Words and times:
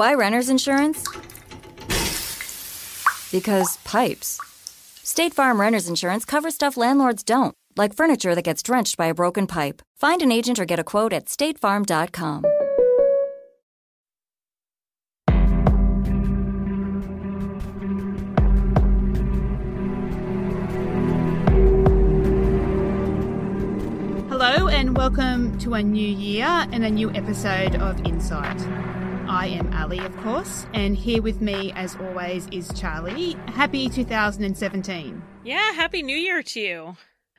Why 0.00 0.14
renter's 0.14 0.48
insurance? 0.48 1.04
Because 3.30 3.76
pipes. 3.84 4.40
State 5.04 5.34
Farm 5.34 5.60
renter's 5.60 5.90
insurance 5.90 6.24
covers 6.24 6.54
stuff 6.54 6.78
landlords 6.78 7.22
don't, 7.22 7.54
like 7.76 7.92
furniture 7.92 8.34
that 8.34 8.40
gets 8.40 8.62
drenched 8.62 8.96
by 8.96 9.08
a 9.08 9.14
broken 9.14 9.46
pipe. 9.46 9.82
Find 9.98 10.22
an 10.22 10.32
agent 10.32 10.58
or 10.58 10.64
get 10.64 10.78
a 10.78 10.84
quote 10.84 11.12
at 11.12 11.26
statefarm.com. 11.26 12.44
Hello, 24.30 24.68
and 24.68 24.96
welcome 24.96 25.58
to 25.58 25.74
a 25.74 25.82
new 25.82 26.08
year 26.08 26.46
and 26.46 26.86
a 26.86 26.90
new 26.90 27.10
episode 27.10 27.74
of 27.74 28.00
Insight. 28.06 28.79
I 29.30 29.46
am 29.46 29.72
Ali, 29.74 30.00
of 30.00 30.16
course, 30.16 30.66
and 30.74 30.96
here 30.96 31.22
with 31.22 31.40
me, 31.40 31.70
as 31.76 31.94
always, 31.94 32.48
is 32.50 32.68
Charlie. 32.74 33.36
Happy 33.46 33.88
2017. 33.88 35.22
Yeah, 35.44 35.72
Happy 35.72 36.02
New 36.02 36.16
Year 36.16 36.42
to 36.42 36.60
you. 36.60 36.96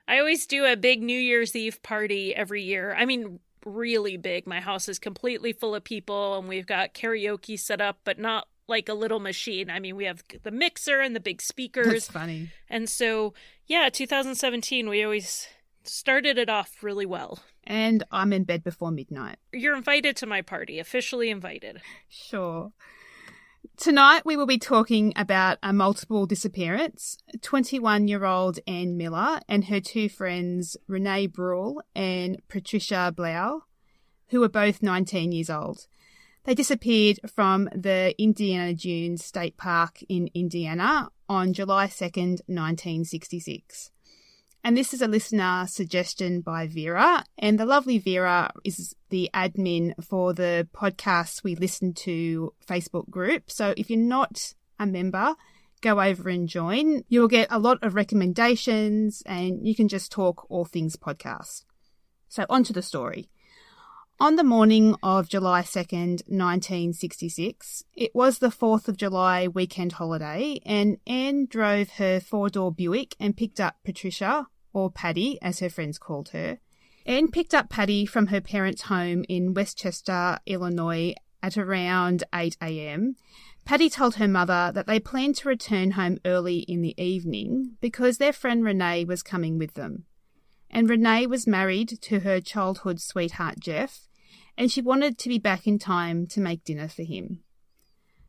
I 0.08 0.18
always 0.18 0.46
do 0.46 0.64
a 0.64 0.78
big 0.78 1.04
New 1.04 1.20
Year's 1.20 1.54
Eve 1.54 1.84
party 1.84 2.34
every 2.34 2.64
year. 2.64 2.96
I 2.98 3.04
mean, 3.04 3.42
really 3.66 4.16
big. 4.16 4.48
My 4.48 4.62
house 4.62 4.88
is 4.88 5.00
completely 5.00 5.52
full 5.52 5.76
of 5.76 5.84
people, 5.84 6.40
and 6.40 6.48
we've 6.48 6.66
got 6.66 6.94
karaoke 6.94 7.60
set 7.60 7.82
up, 7.82 8.00
but 8.06 8.18
not 8.18 8.48
like 8.70 8.88
a 8.88 8.94
little 8.94 9.20
machine. 9.20 9.70
I 9.70 9.80
mean, 9.82 9.98
we 9.98 10.06
have 10.06 10.24
the 10.44 10.52
mixer 10.52 11.02
and 11.02 11.14
the 11.14 11.20
big 11.20 11.42
speakers. 11.42 11.88
That's 11.88 12.08
funny. 12.08 12.52
And 12.70 12.90
so, 12.90 13.34
yeah, 13.68 13.90
2017, 13.90 14.88
we 14.88 15.04
always 15.04 15.46
started 15.84 16.38
it 16.38 16.48
off 16.48 16.82
really 16.82 17.06
well. 17.06 17.40
And 17.64 18.04
I'm 18.12 18.34
in 18.34 18.44
bed 18.44 18.64
before 18.64 18.92
midnight. 18.92 19.38
You're 19.54 19.76
invited 19.76 20.16
to 20.18 20.26
my 20.26 20.42
party, 20.42 20.80
officially 20.80 21.30
invited. 21.30 21.82
Sure. 22.10 22.72
Tonight 23.78 24.26
we 24.26 24.36
will 24.36 24.48
be 24.48 24.58
talking 24.58 25.14
about 25.16 25.58
a 25.62 25.72
multiple 25.72 26.26
disappearance. 26.26 27.18
21 27.42 28.08
year 28.08 28.26
old 28.26 28.60
Anne 28.68 28.98
Miller 28.98 29.40
and 29.48 29.66
her 29.66 29.80
two 29.80 30.10
friends, 30.10 30.78
Renee 30.88 31.28
Bruhl 31.28 31.82
and 31.96 32.42
Patricia 32.48 33.14
Blough, 33.16 33.62
who 34.30 34.40
were 34.40 34.50
both 34.50 34.82
19 34.82 35.32
years 35.32 35.50
old. 35.50 35.88
They 36.44 36.56
disappeared 36.56 37.20
from 37.32 37.70
the 37.76 38.16
Indiana 38.18 38.74
Dunes 38.74 39.24
State 39.24 39.58
Park 39.58 40.00
in 40.10 40.30
Indiana 40.34 41.10
on 41.30 41.54
July 41.54 41.88
2nd, 41.88 42.42
1966. 42.48 43.92
And 44.64 44.78
this 44.78 44.94
is 44.94 45.02
a 45.02 45.08
listener 45.08 45.66
suggestion 45.68 46.42
by 46.42 46.68
Vera. 46.68 47.24
And 47.38 47.60
the 47.60 47.66
lovely 47.66 47.98
Vera 47.98 48.52
is 48.64 48.96
the 49.10 49.30
admin 49.34 49.94
for 50.04 50.34
the 50.34 50.68
podcasts 50.74 51.44
we 51.44 51.56
listen 51.56 51.94
to 51.96 52.54
Facebook 52.66 53.10
group. 53.10 53.50
So 53.50 53.74
if 53.76 53.90
you're 53.90 54.00
not 54.00 54.54
a 54.80 54.86
member, 54.86 55.36
go 55.82 56.00
over 56.00 56.30
and 56.30 56.48
join. 56.48 57.04
You'll 57.10 57.28
get 57.28 57.48
a 57.50 57.58
lot 57.58 57.80
of 57.82 57.96
recommendations 57.96 59.24
and 59.26 59.68
you 59.68 59.76
can 59.76 59.88
just 59.88 60.12
talk 60.12 60.46
all 60.50 60.66
things 60.66 60.96
podcast. 60.96 61.66
So 62.30 62.46
on 62.50 62.64
to 62.66 62.74
the 62.74 62.84
story. 62.84 63.30
On 64.22 64.36
the 64.36 64.44
morning 64.44 64.96
of 65.02 65.30
July 65.30 65.64
2nd, 65.64 66.30
1966, 66.30 67.86
it 67.96 68.14
was 68.14 68.38
the 68.38 68.50
4th 68.50 68.88
of 68.88 68.96
July 68.96 69.48
weekend 69.48 69.94
holiday, 69.94 70.60
and 70.64 71.00
Anne 71.08 71.48
drove 71.48 71.94
her 71.94 72.20
four 72.20 72.48
door 72.48 72.72
Buick 72.72 73.16
and 73.20 73.36
picked 73.36 73.60
up 73.60 73.78
Patricia, 73.84 74.46
or 74.74 74.92
Patty 74.92 75.42
as 75.42 75.58
her 75.58 75.72
friends 75.72 75.98
called 75.98 76.30
her. 76.34 76.60
Anne 77.04 77.32
picked 77.32 77.56
up 77.56 77.72
Patty 77.72 78.06
from 78.06 78.28
her 78.28 78.40
parents' 78.40 78.84
home 78.84 79.26
in 79.28 79.56
Westchester, 79.56 80.38
Illinois 80.46 81.16
at 81.42 81.58
around 81.58 82.24
8 82.32 82.58
a.m. 82.62 83.16
Patty 83.66 83.90
told 83.90 84.18
her 84.18 84.28
mother 84.28 84.72
that 84.72 84.86
they 84.86 85.00
planned 85.00 85.38
to 85.38 85.50
return 85.50 85.94
home 85.94 86.20
early 86.26 86.60
in 86.60 86.84
the 86.84 86.94
evening 87.02 87.76
because 87.82 88.20
their 88.20 88.34
friend 88.34 88.64
Renee 88.64 89.04
was 89.04 89.24
coming 89.24 89.58
with 89.58 89.74
them. 89.74 90.06
And 90.70 90.88
Renee 90.88 91.26
was 91.26 91.48
married 91.48 92.00
to 92.04 92.20
her 92.20 92.40
childhood 92.40 93.02
sweetheart 93.02 93.60
Jeff, 93.60 94.08
and 94.62 94.72
she 94.72 94.80
wanted 94.80 95.18
to 95.18 95.28
be 95.28 95.40
back 95.40 95.66
in 95.66 95.80
time 95.80 96.28
to 96.28 96.40
make 96.40 96.64
dinner 96.64 96.88
for 96.88 97.02
him. 97.02 97.40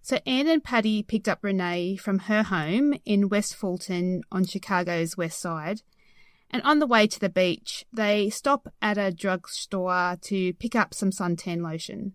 So 0.01 0.19
Anne 0.25 0.49
and 0.49 0.65
Patty 0.65 1.03
picked 1.03 1.29
up 1.29 1.41
Renee 1.45 1.97
from 1.97 2.21
her 2.21 2.43
home 2.43 2.95
in 3.05 3.29
West 3.29 3.55
Fulton 3.55 4.23
on 4.33 4.47
Chicago's 4.47 5.15
west 5.15 5.39
side 5.39 5.83
and 6.49 6.63
on 6.63 6.79
the 6.79 6.87
way 6.87 7.07
to 7.07 7.21
the 7.21 7.29
beach, 7.29 7.85
they 7.93 8.31
stop 8.31 8.73
at 8.81 8.97
a 8.97 9.13
drugstore 9.13 10.17
to 10.23 10.55
pick 10.55 10.75
up 10.75 10.95
some 10.95 11.11
suntan 11.11 11.61
lotion. 11.61 12.15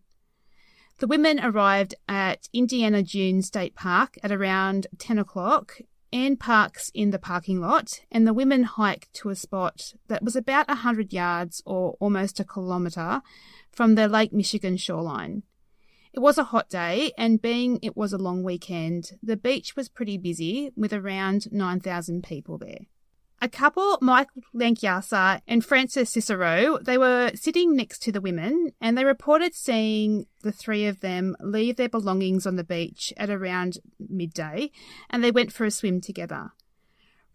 The 0.97 1.05
women 1.05 1.39
arrived 1.39 1.93
at 2.09 2.49
Indiana 2.51 3.03
Dunes 3.03 3.45
State 3.45 3.75
Park 3.75 4.17
at 4.23 4.31
around 4.31 4.87
10 4.97 5.19
o'clock. 5.19 5.79
Anne 6.13 6.37
parks 6.37 6.89
in 6.93 7.11
the 7.11 7.19
parking 7.19 7.59
lot, 7.59 8.01
and 8.11 8.25
the 8.25 8.33
women 8.33 8.63
hike 8.63 9.09
to 9.13 9.29
a 9.29 9.35
spot 9.35 9.93
that 10.07 10.23
was 10.23 10.35
about 10.35 10.69
a 10.69 10.79
100 10.83 11.11
yards 11.11 11.61
or 11.65 11.97
almost 11.99 12.39
a 12.39 12.45
kilometre 12.45 13.21
from 13.71 13.95
the 13.95 14.07
Lake 14.07 14.31
Michigan 14.31 14.77
shoreline. 14.77 15.43
It 16.13 16.19
was 16.19 16.37
a 16.37 16.45
hot 16.45 16.69
day, 16.69 17.11
and 17.17 17.41
being 17.41 17.79
it 17.81 17.97
was 17.97 18.13
a 18.13 18.17
long 18.17 18.41
weekend, 18.41 19.11
the 19.21 19.37
beach 19.37 19.75
was 19.75 19.89
pretty 19.89 20.17
busy 20.17 20.71
with 20.75 20.93
around 20.93 21.51
9,000 21.51 22.23
people 22.23 22.57
there. 22.57 22.87
A 23.39 23.47
couple, 23.47 23.99
Mike 24.01 24.29
Lankyasa 24.55 25.41
and 25.47 25.63
Frances 25.63 26.09
Cicero, 26.09 26.79
they 26.81 26.97
were 26.97 27.31
sitting 27.35 27.75
next 27.75 28.01
to 28.03 28.11
the 28.11 28.21
women 28.21 28.71
and 28.81 28.97
they 28.97 29.05
reported 29.05 29.53
seeing 29.53 30.25
the 30.41 30.51
three 30.51 30.87
of 30.87 31.01
them 31.01 31.35
leave 31.39 31.75
their 31.75 31.87
belongings 31.87 32.47
on 32.47 32.55
the 32.55 32.63
beach 32.63 33.13
at 33.15 33.29
around 33.29 33.77
midday 33.99 34.71
and 35.09 35.23
they 35.23 35.29
went 35.29 35.53
for 35.53 35.65
a 35.65 35.71
swim 35.71 36.01
together. 36.01 36.51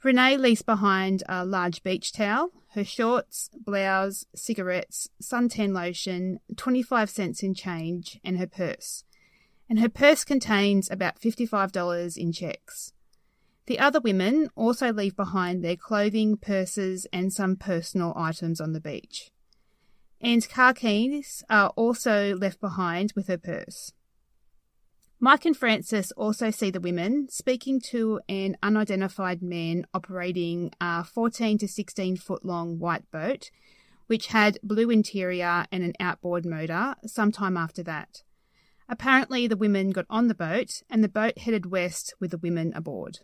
Renee 0.03 0.37
leaves 0.37 0.63
behind 0.63 1.23
a 1.29 1.45
large 1.45 1.85
beach 1.85 2.13
towel, 2.13 2.51
her 2.71 2.85
shorts, 2.85 3.49
blouse, 3.55 4.25
cigarettes, 4.35 5.09
suntan 5.23 5.73
lotion, 5.73 6.41
25 6.57 7.09
cents 7.09 7.45
in 7.45 7.55
change, 7.55 8.19
and 8.25 8.39
her 8.39 8.49
purse. 8.49 9.05
And 9.69 9.79
her 9.79 9.89
purse 9.89 10.25
contains 10.25 10.91
about 10.91 11.21
$55 11.21 12.17
in 12.17 12.33
checks. 12.33 12.93
The 13.67 13.79
other 13.79 14.01
women 14.01 14.49
also 14.57 14.93
leave 14.93 15.17
behind 15.17 15.63
their 15.63 15.77
clothing, 15.77 16.37
purses, 16.37 17.07
and 17.13 17.33
some 17.33 17.57
personal 17.57 18.13
items 18.17 18.61
on 18.61 18.73
the 18.73 18.81
beach. 18.81 19.31
Anne's 20.21 20.47
car 20.47 20.75
keys 20.75 21.43
are 21.49 21.69
also 21.71 22.35
left 22.37 22.61
behind 22.61 23.13
with 23.15 23.29
her 23.29 23.39
purse. 23.39 23.93
Mike 25.19 25.45
and 25.45 25.57
Frances 25.57 26.11
also 26.13 26.51
see 26.51 26.71
the 26.71 26.81
women 26.81 27.29
speaking 27.29 27.81
to 27.81 28.21
an 28.29 28.57
unidentified 28.61 29.41
man 29.41 29.87
operating 29.95 30.73
a 30.81 31.05
14 31.05 31.59
to 31.59 31.69
16 31.69 32.17
foot 32.17 32.45
long 32.45 32.81
white 32.81 33.09
boat, 33.13 33.51
which 34.09 34.29
had 34.29 34.59
blue 34.65 34.91
interior 34.91 35.65
and 35.71 35.85
an 35.85 35.93
outboard 36.01 36.45
motor, 36.45 36.97
sometime 37.07 37.57
after 37.57 37.85
that. 37.85 38.25
Apparently, 38.89 39.47
the 39.47 39.57
women 39.57 39.91
got 39.91 40.07
on 40.11 40.27
the 40.27 40.35
boat 40.35 40.83
and 40.91 41.05
the 41.05 41.09
boat 41.09 41.39
headed 41.39 41.67
west 41.67 42.15
with 42.19 42.33
the 42.33 42.39
women 42.39 42.73
aboard. 42.75 43.21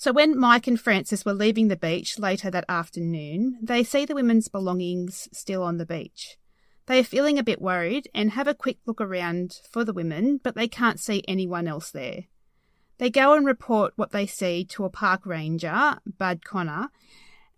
So 0.00 0.12
when 0.12 0.38
Mike 0.38 0.68
and 0.68 0.80
Frances 0.80 1.24
were 1.24 1.34
leaving 1.34 1.66
the 1.66 1.76
beach 1.76 2.20
later 2.20 2.52
that 2.52 2.64
afternoon, 2.68 3.58
they 3.60 3.82
see 3.82 4.04
the 4.04 4.14
women's 4.14 4.46
belongings 4.46 5.28
still 5.32 5.64
on 5.64 5.78
the 5.78 5.84
beach. 5.84 6.38
They 6.86 7.00
are 7.00 7.04
feeling 7.04 7.36
a 7.36 7.42
bit 7.42 7.60
worried 7.60 8.08
and 8.14 8.30
have 8.30 8.46
a 8.46 8.54
quick 8.54 8.78
look 8.86 9.00
around 9.00 9.58
for 9.68 9.84
the 9.84 9.92
women, 9.92 10.38
but 10.40 10.54
they 10.54 10.68
can't 10.68 11.00
see 11.00 11.24
anyone 11.26 11.66
else 11.66 11.90
there. 11.90 12.26
They 12.98 13.10
go 13.10 13.34
and 13.34 13.44
report 13.44 13.92
what 13.96 14.12
they 14.12 14.24
see 14.24 14.64
to 14.66 14.84
a 14.84 14.88
park 14.88 15.26
ranger, 15.26 15.98
Bud 16.16 16.44
Connor, 16.44 16.90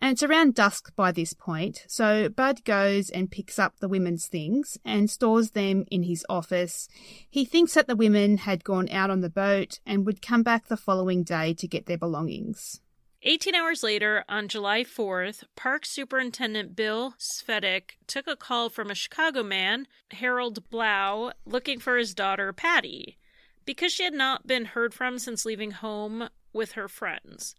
and 0.01 0.13
it's 0.13 0.23
around 0.23 0.55
dusk 0.55 0.95
by 0.97 1.13
this 1.13 1.35
point, 1.35 1.85
so 1.87 2.29
Bud 2.29 2.65
goes 2.65 3.11
and 3.11 3.31
picks 3.31 3.59
up 3.59 3.75
the 3.79 3.89
women's 3.89 4.27
things 4.27 4.79
and 4.85 5.11
stores 5.11 5.51
them 5.51 5.85
in 5.91 6.05
his 6.05 6.25
office. 6.29 6.89
He 7.29 7.45
thinks 7.45 7.75
that 7.75 7.87
the 7.87 7.97
women 7.97 8.39
had 8.39 8.65
gone 8.65 8.89
out 8.91 9.11
on 9.11 9.21
the 9.21 9.29
boat 9.29 9.79
and 9.85 10.07
would 10.07 10.23
come 10.23 10.43
back 10.43 10.69
the 10.69 10.77
following 10.77 11.23
day 11.23 11.53
to 11.55 11.69
get 11.69 11.87
their 11.87 11.99
belongings. 11.99 12.81
18 13.23 13.55
hours 13.55 13.83
later, 13.83 14.25
on 14.31 14.49
July 14.49 14.83
4th, 14.83 15.45
Park 15.55 15.85
Superintendent 15.85 16.75
Bill 16.75 17.15
Svedek 17.19 17.97
took 18.07 18.27
a 18.27 18.35
call 18.35 18.71
from 18.71 18.91
a 18.91 18.95
Chicago 18.95 19.43
man, 19.43 19.87
Harold 20.13 20.71
Blough, 20.71 21.33
looking 21.45 21.79
for 21.79 21.99
his 21.99 22.15
daughter, 22.15 22.55
Patty, 22.55 23.19
because 23.67 23.93
she 23.93 24.05
had 24.05 24.15
not 24.15 24.47
been 24.47 24.65
heard 24.65 24.95
from 24.95 25.19
since 25.19 25.45
leaving 25.45 25.73
home 25.73 26.31
with 26.55 26.73
her 26.73 26.89
friends. 26.89 27.55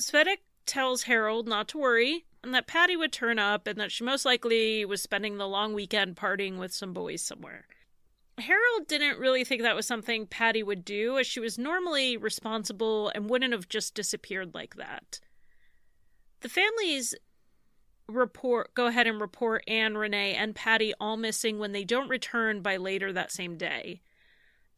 Svedek 0.00 0.38
tells 0.66 1.04
Harold 1.04 1.46
not 1.46 1.68
to 1.68 1.78
worry 1.78 2.24
and 2.42 2.54
that 2.54 2.66
Patty 2.66 2.96
would 2.96 3.12
turn 3.12 3.38
up 3.38 3.66
and 3.66 3.78
that 3.78 3.92
she 3.92 4.04
most 4.04 4.24
likely 4.24 4.84
was 4.84 5.00
spending 5.00 5.38
the 5.38 5.48
long 5.48 5.74
weekend 5.74 6.16
partying 6.16 6.58
with 6.58 6.72
some 6.72 6.92
boys 6.92 7.22
somewhere. 7.22 7.66
Harold 8.38 8.88
didn't 8.88 9.18
really 9.18 9.44
think 9.44 9.62
that 9.62 9.76
was 9.76 9.86
something 9.86 10.26
Patty 10.26 10.62
would 10.62 10.84
do, 10.84 11.18
as 11.18 11.26
she 11.26 11.38
was 11.38 11.58
normally 11.58 12.16
responsible 12.16 13.10
and 13.14 13.28
wouldn't 13.28 13.52
have 13.52 13.68
just 13.68 13.94
disappeared 13.94 14.54
like 14.54 14.76
that. 14.76 15.20
The 16.40 16.48
families 16.48 17.14
report 18.08 18.74
go 18.74 18.86
ahead 18.86 19.06
and 19.06 19.20
report 19.20 19.62
Anne, 19.68 19.96
Renee, 19.96 20.34
and 20.34 20.54
Patty 20.54 20.92
all 20.98 21.16
missing 21.16 21.58
when 21.58 21.72
they 21.72 21.84
don't 21.84 22.08
return 22.08 22.62
by 22.62 22.76
later 22.76 23.12
that 23.12 23.30
same 23.30 23.56
day. 23.56 24.00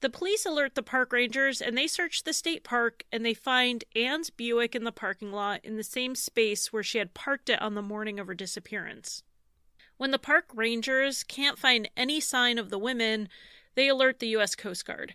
The 0.00 0.10
police 0.10 0.44
alert 0.44 0.74
the 0.74 0.82
park 0.82 1.12
rangers 1.12 1.62
and 1.62 1.76
they 1.76 1.86
search 1.86 2.24
the 2.24 2.32
state 2.32 2.62
park 2.62 3.04
and 3.10 3.24
they 3.24 3.34
find 3.34 3.84
Anne's 3.96 4.30
Buick 4.30 4.74
in 4.74 4.84
the 4.84 4.92
parking 4.92 5.32
lot 5.32 5.64
in 5.64 5.76
the 5.76 5.82
same 5.82 6.14
space 6.14 6.72
where 6.72 6.82
she 6.82 6.98
had 6.98 7.14
parked 7.14 7.48
it 7.48 7.62
on 7.62 7.74
the 7.74 7.82
morning 7.82 8.20
of 8.20 8.26
her 8.26 8.34
disappearance. 8.34 9.22
When 9.96 10.10
the 10.10 10.18
park 10.18 10.46
rangers 10.54 11.22
can't 11.22 11.58
find 11.58 11.88
any 11.96 12.20
sign 12.20 12.58
of 12.58 12.68
the 12.68 12.78
women, 12.78 13.28
they 13.76 13.88
alert 13.88 14.18
the 14.18 14.28
U.S. 14.28 14.54
Coast 14.54 14.84
Guard. 14.84 15.14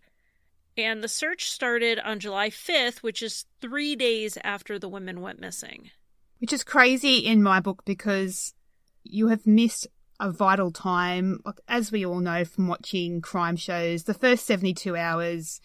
And 0.77 1.03
the 1.03 1.09
search 1.09 1.49
started 1.49 1.99
on 1.99 2.19
July 2.19 2.49
5th, 2.49 2.99
which 2.99 3.21
is 3.21 3.45
three 3.59 3.95
days 3.95 4.37
after 4.43 4.79
the 4.79 4.87
women 4.87 5.21
went 5.21 5.41
missing. 5.41 5.91
Which 6.39 6.53
is 6.53 6.63
crazy 6.63 7.17
in 7.17 7.43
my 7.43 7.59
book 7.59 7.83
because 7.85 8.53
you 9.03 9.27
have 9.27 9.45
missed 9.45 9.87
a 10.19 10.31
vital 10.31 10.71
time. 10.71 11.41
As 11.67 11.91
we 11.91 12.05
all 12.05 12.19
know 12.19 12.45
from 12.45 12.67
watching 12.67 13.21
crime 13.21 13.55
shows, 13.55 14.03
the 14.03 14.13
first 14.13 14.45
72 14.45 14.95
hours 14.95 15.61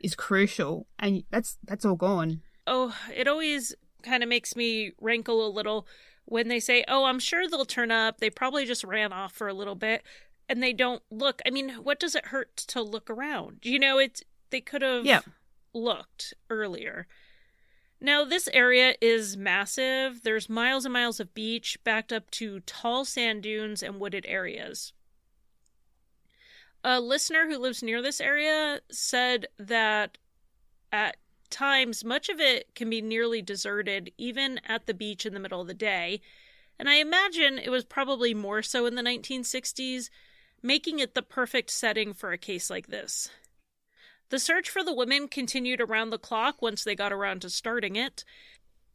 is 0.00 0.14
crucial 0.14 0.86
and 0.98 1.24
that's 1.30 1.58
that's 1.64 1.84
all 1.84 1.96
gone. 1.96 2.42
Oh, 2.66 2.94
it 3.14 3.26
always 3.26 3.74
kind 4.02 4.22
of 4.22 4.28
makes 4.28 4.54
me 4.54 4.92
rankle 5.00 5.46
a 5.46 5.50
little 5.50 5.86
when 6.24 6.48
they 6.48 6.60
say, 6.60 6.84
"Oh, 6.86 7.04
I'm 7.04 7.18
sure 7.18 7.48
they'll 7.48 7.64
turn 7.64 7.90
up. 7.90 8.18
They 8.18 8.30
probably 8.30 8.64
just 8.64 8.84
ran 8.84 9.12
off 9.12 9.32
for 9.32 9.48
a 9.48 9.54
little 9.54 9.74
bit." 9.74 10.02
And 10.48 10.62
they 10.62 10.72
don't 10.72 11.02
look. 11.10 11.42
I 11.46 11.50
mean, 11.50 11.70
what 11.82 12.00
does 12.00 12.14
it 12.14 12.26
hurt 12.26 12.56
to 12.68 12.82
look 12.82 13.10
around? 13.10 13.60
You 13.62 13.78
know, 13.78 13.98
it's 13.98 14.22
they 14.50 14.60
could 14.60 14.82
have 14.82 15.04
yeah. 15.04 15.20
looked 15.74 16.34
earlier. 16.50 17.06
Now, 18.00 18.24
this 18.24 18.48
area 18.52 18.94
is 19.00 19.36
massive. 19.36 20.22
There's 20.22 20.48
miles 20.48 20.84
and 20.84 20.92
miles 20.92 21.18
of 21.18 21.34
beach 21.34 21.78
backed 21.82 22.12
up 22.12 22.30
to 22.32 22.60
tall 22.60 23.04
sand 23.04 23.42
dunes 23.42 23.82
and 23.82 23.98
wooded 23.98 24.24
areas. 24.28 24.92
A 26.84 27.00
listener 27.00 27.48
who 27.48 27.58
lives 27.58 27.82
near 27.82 28.00
this 28.00 28.20
area 28.20 28.80
said 28.90 29.48
that 29.58 30.16
at 30.92 31.16
times 31.50 32.04
much 32.04 32.28
of 32.28 32.38
it 32.38 32.72
can 32.76 32.88
be 32.88 33.02
nearly 33.02 33.42
deserted, 33.42 34.12
even 34.16 34.60
at 34.66 34.86
the 34.86 34.94
beach 34.94 35.26
in 35.26 35.34
the 35.34 35.40
middle 35.40 35.60
of 35.60 35.66
the 35.66 35.74
day. 35.74 36.20
And 36.78 36.88
I 36.88 36.94
imagine 36.94 37.58
it 37.58 37.70
was 37.70 37.84
probably 37.84 38.32
more 38.32 38.62
so 38.62 38.86
in 38.86 38.94
the 38.94 39.02
1960s, 39.02 40.08
making 40.62 41.00
it 41.00 41.14
the 41.14 41.22
perfect 41.22 41.70
setting 41.70 42.12
for 42.12 42.30
a 42.30 42.38
case 42.38 42.70
like 42.70 42.86
this. 42.86 43.28
The 44.30 44.38
search 44.38 44.68
for 44.68 44.84
the 44.84 44.94
women 44.94 45.28
continued 45.28 45.80
around 45.80 46.10
the 46.10 46.18
clock 46.18 46.60
once 46.60 46.84
they 46.84 46.94
got 46.94 47.12
around 47.12 47.42
to 47.42 47.50
starting 47.50 47.96
it. 47.96 48.24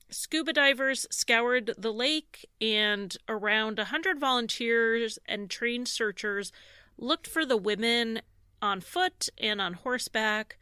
Scuba 0.10 0.54
divers 0.54 1.08
scoured 1.10 1.74
the 1.76 1.92
lake, 1.92 2.48
and 2.62 3.18
around 3.28 3.80
a 3.80 3.84
100 3.84 4.20
volunteers 4.20 5.18
and 5.26 5.50
trained 5.50 5.88
searchers 5.88 6.52
looked 6.98 7.26
for 7.26 7.46
the 7.46 7.58
women 7.58 8.22
on 8.62 8.80
foot 8.80 9.30
and 9.40 9.60
on 9.60 9.74
horseback, 9.74 10.58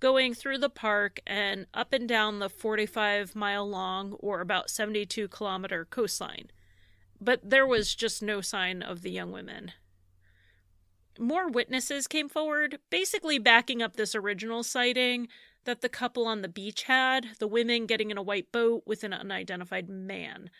going 0.00 0.34
through 0.34 0.58
the 0.58 0.68
park 0.68 1.20
and 1.24 1.66
up 1.72 1.92
and 1.92 2.08
down 2.08 2.40
the 2.40 2.48
45 2.48 3.36
mile 3.36 3.68
long 3.68 4.14
or 4.14 4.40
about 4.40 4.68
72 4.68 5.28
kilometer 5.28 5.84
coastline. 5.84 6.50
But 7.20 7.48
there 7.48 7.66
was 7.66 7.94
just 7.94 8.20
no 8.20 8.40
sign 8.40 8.82
of 8.82 9.02
the 9.02 9.10
young 9.10 9.30
women 9.30 9.72
more 11.18 11.48
witnesses 11.48 12.06
came 12.06 12.28
forward, 12.28 12.78
basically 12.90 13.38
backing 13.38 13.82
up 13.82 13.96
this 13.96 14.14
original 14.14 14.62
sighting 14.62 15.28
that 15.64 15.80
the 15.80 15.88
couple 15.88 16.26
on 16.26 16.42
the 16.42 16.48
beach 16.48 16.84
had 16.84 17.28
the 17.38 17.46
women 17.46 17.86
getting 17.86 18.10
in 18.10 18.18
a 18.18 18.22
white 18.22 18.50
boat 18.52 18.82
with 18.86 19.04
an 19.04 19.12
unidentified 19.12 19.88
man. 19.88 20.50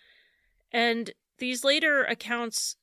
And 0.72 1.12
these 1.38 1.64
later 1.64 2.04
accounts, 2.04 2.76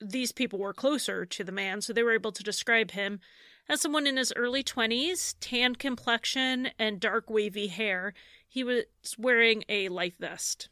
these 0.00 0.32
people 0.32 0.58
were 0.58 0.74
closer 0.74 1.24
to 1.26 1.44
the 1.44 1.52
man, 1.52 1.80
so 1.80 1.92
they 1.92 2.02
were 2.02 2.14
able 2.14 2.32
to 2.32 2.42
describe 2.42 2.92
him 2.92 3.20
as 3.68 3.80
someone 3.80 4.06
in 4.06 4.16
his 4.16 4.32
early 4.36 4.62
20s, 4.62 5.34
tan 5.40 5.74
complexion, 5.74 6.68
and 6.78 7.00
dark 7.00 7.28
wavy 7.28 7.66
hair. 7.66 8.14
He 8.46 8.62
was 8.62 8.84
wearing 9.18 9.64
a 9.68 9.88
life 9.88 10.18
vest. 10.18 10.68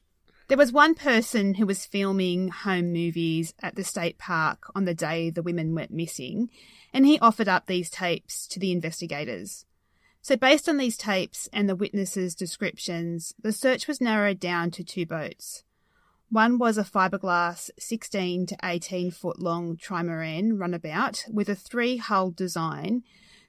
There 0.46 0.58
was 0.58 0.72
one 0.72 0.94
person 0.94 1.54
who 1.54 1.64
was 1.64 1.86
filming 1.86 2.48
home 2.48 2.92
movies 2.92 3.54
at 3.62 3.76
the 3.76 3.84
state 3.84 4.18
park 4.18 4.70
on 4.74 4.84
the 4.84 4.94
day 4.94 5.30
the 5.30 5.42
women 5.42 5.74
went 5.74 5.90
missing, 5.90 6.50
and 6.92 7.06
he 7.06 7.18
offered 7.18 7.48
up 7.48 7.66
these 7.66 7.88
tapes 7.88 8.46
to 8.48 8.60
the 8.60 8.70
investigators. 8.70 9.64
So, 10.20 10.36
based 10.36 10.68
on 10.68 10.76
these 10.76 10.98
tapes 10.98 11.48
and 11.52 11.66
the 11.66 11.76
witnesses' 11.76 12.34
descriptions, 12.34 13.34
the 13.42 13.52
search 13.52 13.88
was 13.88 14.02
narrowed 14.02 14.38
down 14.38 14.70
to 14.72 14.84
two 14.84 15.06
boats. 15.06 15.64
One 16.30 16.58
was 16.58 16.76
a 16.76 16.84
fiberglass 16.84 17.70
16 17.78 18.46
to 18.46 18.56
18 18.62 19.12
foot 19.12 19.38
long 19.38 19.78
trimaran 19.78 20.58
runabout 20.58 21.24
with 21.30 21.48
a 21.48 21.54
three 21.54 21.96
hull 21.96 22.30
design, 22.30 23.02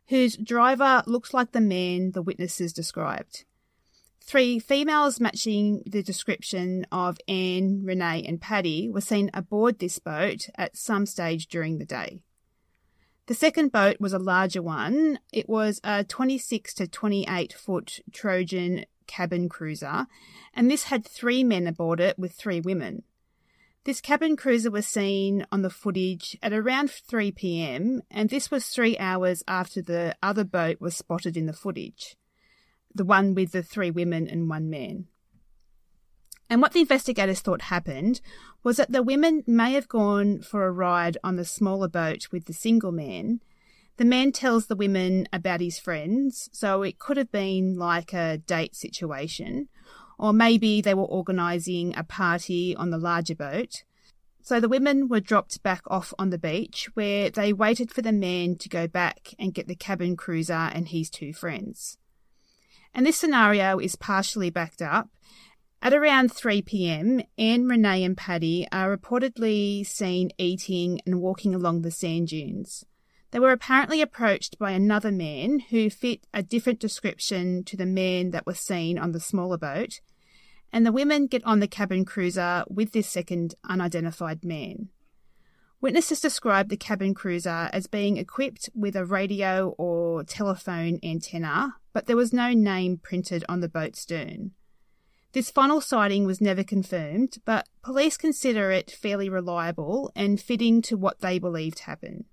whose 0.08 0.38
driver 0.38 1.04
looked 1.08 1.34
like 1.34 1.52
the 1.52 1.62
man 1.62 2.12
the 2.12 2.22
witnesses 2.22 2.72
described. 2.72 3.44
Three 4.26 4.58
females 4.58 5.20
matching 5.20 5.84
the 5.86 6.02
description 6.02 6.88
of 6.92 7.20
Anne, 7.28 7.82
Renee, 7.84 8.26
and 8.28 8.42
Patty 8.42 8.90
were 8.90 9.00
seen 9.00 9.30
aboard 9.36 9.78
this 9.78 10.00
boat 10.00 10.50
at 10.56 10.76
some 10.76 11.06
stage 11.06 11.46
during 11.46 11.78
the 11.78 11.86
day. 11.86 12.24
The 13.28 13.36
second 13.36 13.72
boat 13.72 13.98
was 14.00 14.14
a 14.14 14.20
larger 14.20 14.64
one. 14.64 15.20
It 15.32 15.48
was 15.48 15.80
a 15.84 16.04
26 16.04 16.74
to 16.74 16.88
28 16.88 17.54
foot 17.54 18.00
Trojan 18.12 18.86
cabin 19.06 19.48
cruiser, 19.48 20.08
and 20.56 20.72
this 20.72 20.86
had 20.86 21.06
three 21.06 21.44
men 21.44 21.68
aboard 21.68 22.00
it 22.00 22.18
with 22.18 22.32
three 22.34 22.62
women. 22.62 23.04
This 23.84 24.02
cabin 24.02 24.36
cruiser 24.36 24.72
was 24.72 24.88
seen 24.88 25.46
on 25.52 25.62
the 25.62 25.70
footage 25.70 26.36
at 26.42 26.52
around 26.52 26.90
3 26.90 27.32
pm, 27.32 28.02
and 28.10 28.32
this 28.32 28.50
was 28.50 28.66
three 28.66 28.98
hours 28.98 29.44
after 29.48 29.84
the 29.84 30.16
other 30.24 30.44
boat 30.44 30.82
was 30.82 30.98
spotted 30.98 31.38
in 31.38 31.46
the 31.46 31.54
footage 31.54 32.18
the 32.96 33.06
one 33.06 33.36
with 33.36 33.52
the 33.52 33.62
three 33.62 33.92
women 33.92 34.28
and 34.28 34.50
one 34.50 34.70
man. 34.70 35.06
And 36.50 36.62
what 36.62 36.74
the 36.74 36.82
investigators 36.82 37.42
thought 37.42 37.64
happened 37.64 38.22
was 38.64 38.78
that 38.78 38.92
the 38.92 39.04
women 39.04 39.44
may 39.46 39.74
have 39.74 39.88
gone 39.88 40.42
for 40.42 40.66
a 40.66 40.72
ride 40.72 41.18
on 41.24 41.36
the 41.36 41.46
smaller 41.46 41.88
boat 41.88 42.28
with 42.32 42.46
the 42.46 42.54
single 42.54 42.92
man. 42.92 43.42
The 43.98 44.06
man 44.06 44.32
tells 44.32 44.68
the 44.68 44.76
women 44.76 45.28
about 45.34 45.62
his 45.62 45.80
friends, 45.80 46.50
so 46.52 46.84
it 46.84 47.00
could 47.00 47.18
have 47.18 47.32
been 47.32 47.76
like 47.78 48.14
a 48.14 48.38
date 48.38 48.76
situation, 48.76 49.70
or 50.20 50.34
maybe 50.34 50.82
they 50.82 50.94
were 50.94 51.04
organising 51.04 51.96
a 51.96 52.04
party 52.04 52.76
on 52.76 52.90
the 52.90 52.98
larger 52.98 53.36
boat. 53.36 53.84
So 54.42 54.60
the 54.60 54.70
women 54.70 55.08
were 55.08 55.22
dropped 55.22 55.64
back 55.64 55.82
off 55.88 56.14
on 56.20 56.30
the 56.30 56.38
beach 56.38 56.90
where 56.94 57.32
they 57.32 57.52
waited 57.52 57.92
for 57.92 58.04
the 58.04 58.12
man 58.12 58.58
to 58.58 58.70
go 58.70 58.88
back 58.88 59.34
and 59.40 59.54
get 59.54 59.68
the 59.68 59.76
cabin 59.76 60.16
cruiser 60.16 60.54
and 60.54 60.90
his 60.90 61.10
two 61.10 61.34
friends. 61.34 61.98
And 62.96 63.06
this 63.06 63.18
scenario 63.18 63.78
is 63.78 63.98
partially 63.98 64.50
backed 64.50 64.82
up. 64.82 65.10
At 65.82 65.94
around 65.94 66.32
3 66.32 66.62
pm, 66.62 67.22
Anne, 67.38 67.68
Renee, 67.68 68.06
and 68.06 68.16
Patty 68.16 68.66
are 68.72 68.96
reportedly 68.96 69.86
seen 69.86 70.32
eating 70.38 71.02
and 71.06 71.22
walking 71.22 71.54
along 71.54 71.82
the 71.82 71.92
sand 71.92 72.30
dunes. 72.30 72.86
They 73.32 73.40
were 73.40 73.52
apparently 73.52 74.02
approached 74.02 74.58
by 74.58 74.72
another 74.72 75.12
man 75.12 75.60
who 75.60 75.90
fit 75.90 76.26
a 76.34 76.42
different 76.42 76.80
description 76.80 77.66
to 77.66 77.76
the 77.76 77.86
man 77.86 78.32
that 78.32 78.46
was 78.46 78.60
seen 78.60 78.98
on 78.98 79.12
the 79.12 79.20
smaller 79.20 79.58
boat, 79.58 80.00
and 80.72 80.86
the 80.86 80.94
women 80.94 81.28
get 81.28 81.44
on 81.44 81.60
the 81.60 81.68
cabin 81.68 82.06
cruiser 82.06 82.64
with 82.70 82.94
this 82.94 83.10
second 83.10 83.56
unidentified 83.70 84.46
man. 84.46 84.88
Witnesses 85.82 86.22
described 86.22 86.70
the 86.70 86.78
cabin 86.78 87.14
cruiser 87.14 87.70
as 87.74 87.88
being 87.88 88.16
equipped 88.16 88.70
with 88.74 88.96
a 88.96 89.06
radio 89.06 89.76
or 89.78 90.24
telephone 90.24 90.98
antenna, 91.04 91.76
but 91.96 92.08
there 92.08 92.18
was 92.18 92.34
no 92.34 92.52
name 92.52 92.98
printed 92.98 93.46
on 93.48 93.62
the 93.62 93.70
boat's 93.70 94.02
stern. 94.02 94.52
This 95.32 95.50
final 95.50 95.80
sighting 95.80 96.26
was 96.26 96.42
never 96.42 96.62
confirmed, 96.62 97.38
but 97.46 97.70
police 97.82 98.18
consider 98.18 98.70
it 98.70 98.92
fairly 98.92 99.30
reliable 99.30 100.12
and 100.14 100.38
fitting 100.38 100.82
to 100.82 100.98
what 100.98 101.22
they 101.22 101.40
believed 101.40 101.80
happened. 101.80 102.26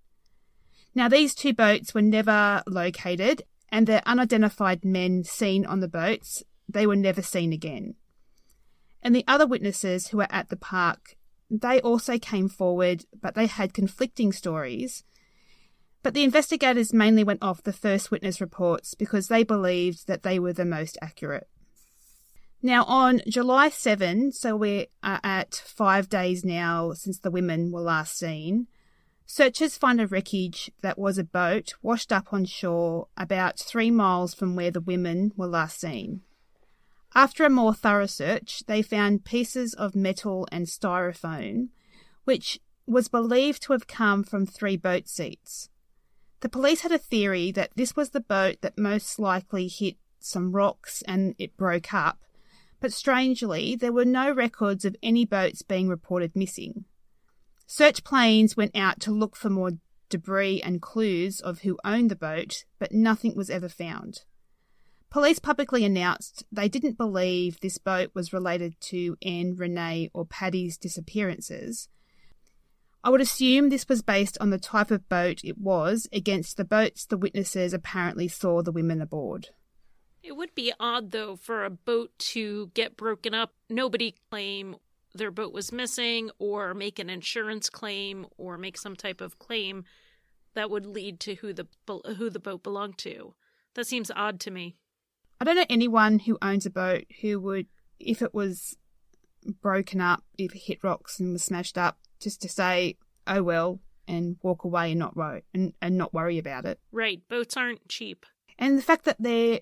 Now, 0.96 1.08
these 1.08 1.32
two 1.32 1.54
boats 1.54 1.94
were 1.94 2.02
never 2.02 2.64
located, 2.66 3.44
and 3.68 3.86
the 3.86 4.02
unidentified 4.04 4.84
men 4.84 5.22
seen 5.22 5.64
on 5.64 5.78
the 5.78 5.86
boats, 5.86 6.42
they 6.68 6.84
were 6.84 6.96
never 6.96 7.22
seen 7.22 7.52
again. 7.52 7.94
And 9.00 9.14
the 9.14 9.24
other 9.28 9.46
witnesses 9.46 10.08
who 10.08 10.16
were 10.16 10.26
at 10.28 10.48
the 10.48 10.56
park 10.56 11.14
they 11.52 11.82
also 11.82 12.18
came 12.18 12.48
forward, 12.48 13.04
but 13.20 13.34
they 13.34 13.46
had 13.46 13.74
conflicting 13.74 14.32
stories. 14.32 15.04
But 16.02 16.14
the 16.14 16.24
investigators 16.24 16.92
mainly 16.92 17.22
went 17.22 17.42
off 17.42 17.62
the 17.62 17.72
first 17.72 18.10
witness 18.10 18.40
reports 18.40 18.94
because 18.94 19.28
they 19.28 19.44
believed 19.44 20.06
that 20.08 20.22
they 20.22 20.38
were 20.38 20.52
the 20.52 20.64
most 20.64 20.98
accurate. 21.00 21.48
Now, 22.60 22.84
on 22.84 23.22
July 23.28 23.70
7, 23.70 24.32
so 24.32 24.56
we're 24.56 24.86
at 25.02 25.54
five 25.54 26.08
days 26.08 26.44
now 26.44 26.92
since 26.92 27.18
the 27.18 27.30
women 27.30 27.72
were 27.72 27.80
last 27.80 28.16
seen, 28.16 28.68
searchers 29.26 29.76
find 29.76 30.00
a 30.00 30.06
wreckage 30.06 30.70
that 30.80 30.98
was 30.98 31.18
a 31.18 31.24
boat 31.24 31.74
washed 31.82 32.12
up 32.12 32.32
on 32.32 32.44
shore 32.44 33.08
about 33.16 33.58
three 33.58 33.90
miles 33.90 34.32
from 34.32 34.54
where 34.54 34.70
the 34.70 34.80
women 34.80 35.32
were 35.36 35.48
last 35.48 35.80
seen. 35.80 36.20
After 37.14 37.44
a 37.44 37.50
more 37.50 37.74
thorough 37.74 38.06
search, 38.06 38.62
they 38.66 38.80
found 38.80 39.24
pieces 39.24 39.74
of 39.74 39.96
metal 39.96 40.46
and 40.50 40.66
styrofoam, 40.66 41.68
which 42.24 42.60
was 42.86 43.08
believed 43.08 43.62
to 43.62 43.72
have 43.72 43.86
come 43.86 44.22
from 44.22 44.46
three 44.46 44.76
boat 44.76 45.08
seats. 45.08 45.68
The 46.42 46.48
police 46.48 46.80
had 46.80 46.90
a 46.90 46.98
theory 46.98 47.52
that 47.52 47.70
this 47.76 47.94
was 47.94 48.10
the 48.10 48.20
boat 48.20 48.56
that 48.62 48.76
most 48.76 49.20
likely 49.20 49.68
hit 49.68 49.94
some 50.18 50.50
rocks 50.50 51.02
and 51.06 51.36
it 51.38 51.56
broke 51.56 51.94
up, 51.94 52.18
but 52.80 52.92
strangely, 52.92 53.76
there 53.76 53.92
were 53.92 54.04
no 54.04 54.28
records 54.32 54.84
of 54.84 54.96
any 55.04 55.24
boats 55.24 55.62
being 55.62 55.88
reported 55.88 56.34
missing. 56.34 56.84
Search 57.68 58.02
planes 58.02 58.56
went 58.56 58.76
out 58.76 58.98
to 59.00 59.12
look 59.12 59.36
for 59.36 59.50
more 59.50 59.78
debris 60.08 60.60
and 60.60 60.82
clues 60.82 61.40
of 61.40 61.60
who 61.60 61.78
owned 61.84 62.10
the 62.10 62.16
boat, 62.16 62.64
but 62.80 62.90
nothing 62.90 63.36
was 63.36 63.48
ever 63.48 63.68
found. 63.68 64.24
Police 65.10 65.38
publicly 65.38 65.84
announced 65.84 66.44
they 66.50 66.68
didn't 66.68 66.98
believe 66.98 67.60
this 67.60 67.78
boat 67.78 68.10
was 68.14 68.32
related 68.32 68.74
to 68.80 69.16
Anne, 69.22 69.54
Renee, 69.54 70.10
or 70.12 70.26
Patty's 70.26 70.76
disappearances. 70.76 71.88
I 73.04 73.10
would 73.10 73.20
assume 73.20 73.68
this 73.68 73.88
was 73.88 74.00
based 74.00 74.38
on 74.40 74.50
the 74.50 74.58
type 74.58 74.90
of 74.90 75.08
boat 75.08 75.40
it 75.42 75.58
was 75.58 76.08
against 76.12 76.56
the 76.56 76.64
boats 76.64 77.04
the 77.04 77.16
witnesses 77.16 77.74
apparently 77.74 78.28
saw 78.28 78.62
the 78.62 78.70
women 78.70 79.00
aboard. 79.02 79.48
It 80.22 80.36
would 80.36 80.54
be 80.54 80.72
odd, 80.78 81.10
though, 81.10 81.34
for 81.34 81.64
a 81.64 81.70
boat 81.70 82.16
to 82.18 82.70
get 82.74 82.96
broken 82.96 83.34
up, 83.34 83.54
nobody 83.68 84.14
claim 84.30 84.76
their 85.14 85.32
boat 85.32 85.52
was 85.52 85.72
missing, 85.72 86.30
or 86.38 86.74
make 86.74 86.98
an 86.98 87.10
insurance 87.10 87.68
claim, 87.68 88.26
or 88.38 88.56
make 88.56 88.78
some 88.78 88.96
type 88.96 89.20
of 89.20 89.38
claim 89.38 89.84
that 90.54 90.70
would 90.70 90.86
lead 90.86 91.18
to 91.20 91.34
who 91.34 91.52
the 91.52 91.66
who 92.16 92.30
the 92.30 92.38
boat 92.38 92.62
belonged 92.62 92.98
to. 92.98 93.34
That 93.74 93.86
seems 93.86 94.10
odd 94.14 94.38
to 94.40 94.50
me. 94.50 94.76
I 95.40 95.44
don't 95.44 95.56
know 95.56 95.66
anyone 95.68 96.20
who 96.20 96.38
owns 96.40 96.66
a 96.66 96.70
boat 96.70 97.04
who 97.20 97.40
would, 97.40 97.66
if 97.98 98.22
it 98.22 98.32
was 98.32 98.76
broken 99.60 100.00
up, 100.00 100.22
if 100.38 100.54
it 100.54 100.62
hit 100.66 100.84
rocks 100.84 101.18
and 101.18 101.32
was 101.32 101.42
smashed 101.42 101.76
up, 101.76 101.98
just 102.22 102.42
to 102.42 102.48
say, 102.48 102.96
"Oh 103.26 103.42
well," 103.42 103.80
and 104.08 104.36
walk 104.42 104.64
away 104.64 104.92
and 104.92 104.98
not 104.98 105.16
worry 105.16 105.44
and, 105.54 105.74
and 105.80 105.96
not 105.96 106.14
worry 106.14 106.38
about 106.38 106.64
it. 106.64 106.78
Right, 106.90 107.20
boats 107.28 107.56
aren't 107.56 107.88
cheap. 107.88 108.26
And 108.58 108.78
the 108.78 108.82
fact 108.82 109.04
that 109.04 109.16
they're 109.18 109.60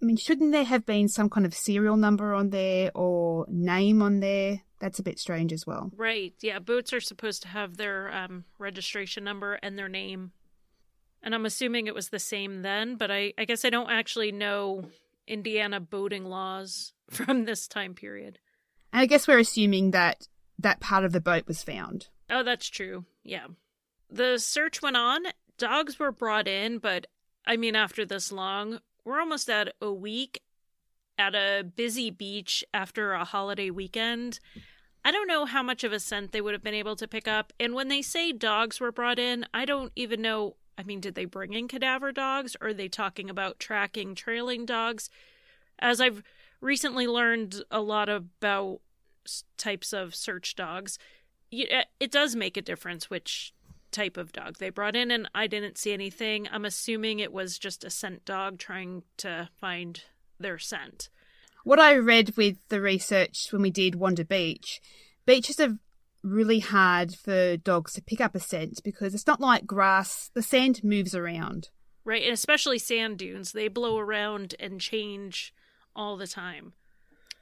I 0.00 0.04
mean, 0.04 0.16
shouldn't 0.16 0.52
there 0.52 0.64
have 0.64 0.86
been 0.86 1.08
some 1.08 1.28
kind 1.28 1.44
of 1.44 1.54
serial 1.54 1.96
number 1.96 2.32
on 2.32 2.50
there 2.50 2.92
or 2.94 3.46
name 3.48 4.00
on 4.00 4.20
there? 4.20 4.60
That's 4.80 5.00
a 5.00 5.02
bit 5.02 5.18
strange 5.18 5.52
as 5.52 5.66
well. 5.66 5.90
Right. 5.96 6.34
Yeah, 6.40 6.60
boats 6.60 6.92
are 6.92 7.00
supposed 7.00 7.42
to 7.42 7.48
have 7.48 7.76
their 7.76 8.14
um, 8.14 8.44
registration 8.58 9.24
number 9.24 9.54
and 9.54 9.76
their 9.76 9.88
name. 9.88 10.30
And 11.20 11.34
I'm 11.34 11.46
assuming 11.46 11.88
it 11.88 11.96
was 11.96 12.10
the 12.10 12.20
same 12.20 12.62
then, 12.62 12.94
but 12.94 13.10
I, 13.10 13.32
I 13.36 13.44
guess 13.44 13.64
I 13.64 13.70
don't 13.70 13.90
actually 13.90 14.30
know 14.30 14.84
Indiana 15.26 15.80
boating 15.80 16.24
laws 16.24 16.92
from 17.10 17.44
this 17.44 17.66
time 17.66 17.94
period. 17.94 18.38
And 18.92 19.02
I 19.02 19.06
guess 19.06 19.26
we're 19.26 19.40
assuming 19.40 19.90
that 19.90 20.28
that 20.58 20.80
part 20.80 21.04
of 21.04 21.12
the 21.12 21.20
boat 21.20 21.46
was 21.46 21.62
found. 21.62 22.08
Oh, 22.30 22.42
that's 22.42 22.68
true. 22.68 23.04
Yeah. 23.22 23.46
The 24.10 24.38
search 24.38 24.82
went 24.82 24.96
on. 24.96 25.22
Dogs 25.56 25.98
were 25.98 26.12
brought 26.12 26.48
in, 26.48 26.78
but 26.78 27.06
I 27.46 27.56
mean, 27.56 27.76
after 27.76 28.04
this 28.04 28.30
long, 28.30 28.80
we're 29.04 29.20
almost 29.20 29.48
at 29.48 29.74
a 29.80 29.92
week 29.92 30.42
at 31.18 31.34
a 31.34 31.64
busy 31.64 32.10
beach 32.10 32.64
after 32.72 33.12
a 33.12 33.24
holiday 33.24 33.70
weekend. 33.70 34.38
I 35.04 35.10
don't 35.10 35.26
know 35.26 35.46
how 35.46 35.62
much 35.62 35.84
of 35.84 35.92
a 35.92 36.00
scent 36.00 36.32
they 36.32 36.40
would 36.40 36.52
have 36.52 36.62
been 36.62 36.74
able 36.74 36.96
to 36.96 37.08
pick 37.08 37.26
up. 37.26 37.52
And 37.58 37.74
when 37.74 37.88
they 37.88 38.02
say 38.02 38.32
dogs 38.32 38.80
were 38.80 38.92
brought 38.92 39.18
in, 39.18 39.46
I 39.52 39.64
don't 39.64 39.92
even 39.96 40.22
know. 40.22 40.56
I 40.76 40.82
mean, 40.82 41.00
did 41.00 41.14
they 41.14 41.24
bring 41.24 41.54
in 41.54 41.66
cadaver 41.66 42.12
dogs 42.12 42.56
or 42.60 42.68
are 42.68 42.74
they 42.74 42.88
talking 42.88 43.30
about 43.30 43.58
tracking 43.58 44.14
trailing 44.14 44.64
dogs? 44.64 45.10
As 45.78 46.00
I've 46.00 46.22
recently 46.60 47.06
learned 47.06 47.62
a 47.70 47.80
lot 47.80 48.08
about 48.08 48.80
types 49.56 49.92
of 49.92 50.14
search 50.14 50.54
dogs, 50.54 50.98
uh, 51.52 51.84
it 52.00 52.10
does 52.10 52.36
make 52.36 52.56
a 52.56 52.62
difference 52.62 53.08
which 53.08 53.52
type 53.90 54.16
of 54.16 54.32
dog 54.32 54.58
they 54.58 54.70
brought 54.70 54.96
in, 54.96 55.10
and 55.10 55.28
I 55.34 55.46
didn't 55.46 55.78
see 55.78 55.92
anything. 55.92 56.48
I'm 56.50 56.64
assuming 56.64 57.20
it 57.20 57.32
was 57.32 57.58
just 57.58 57.84
a 57.84 57.90
scent 57.90 58.24
dog 58.24 58.58
trying 58.58 59.02
to 59.18 59.48
find 59.60 60.02
their 60.38 60.58
scent. 60.58 61.08
What 61.64 61.80
I 61.80 61.96
read 61.96 62.36
with 62.36 62.56
the 62.68 62.80
research 62.80 63.48
when 63.50 63.62
we 63.62 63.70
did 63.70 63.94
Wander 63.94 64.24
Beach, 64.24 64.80
beaches 65.26 65.60
are 65.60 65.78
really 66.22 66.60
hard 66.60 67.14
for 67.14 67.56
dogs 67.56 67.92
to 67.94 68.02
pick 68.02 68.20
up 68.20 68.34
a 68.34 68.40
scent 68.40 68.80
because 68.84 69.14
it's 69.14 69.26
not 69.26 69.40
like 69.40 69.66
grass, 69.66 70.30
the 70.34 70.42
sand 70.42 70.82
moves 70.82 71.14
around. 71.14 71.70
Right, 72.04 72.22
and 72.22 72.32
especially 72.32 72.78
sand 72.78 73.18
dunes, 73.18 73.52
they 73.52 73.68
blow 73.68 73.98
around 73.98 74.54
and 74.58 74.80
change 74.80 75.52
all 75.94 76.16
the 76.16 76.26
time. 76.26 76.72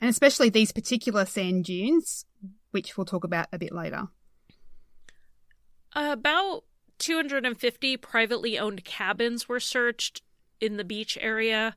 And 0.01 0.11
especially 0.11 0.51
these 0.51 0.73
particular 0.73 1.25
sand 1.25 1.65
dunes, 1.65 2.27
which 2.71 2.97
we'll 2.97 3.07
talk 3.07 3.25
about 3.25 3.49
a 3.53 3.59
bit 3.59 3.73
later. 3.73 4.09
About 5.95 6.65
250 6.99 7.97
privately 7.97 8.59
owned 8.59 8.85
cabins 8.85 9.49
were 9.49 9.61
searched 9.61 10.23
in 10.61 10.77
the 10.77 10.85
beach 10.85 11.17
area. 11.21 11.77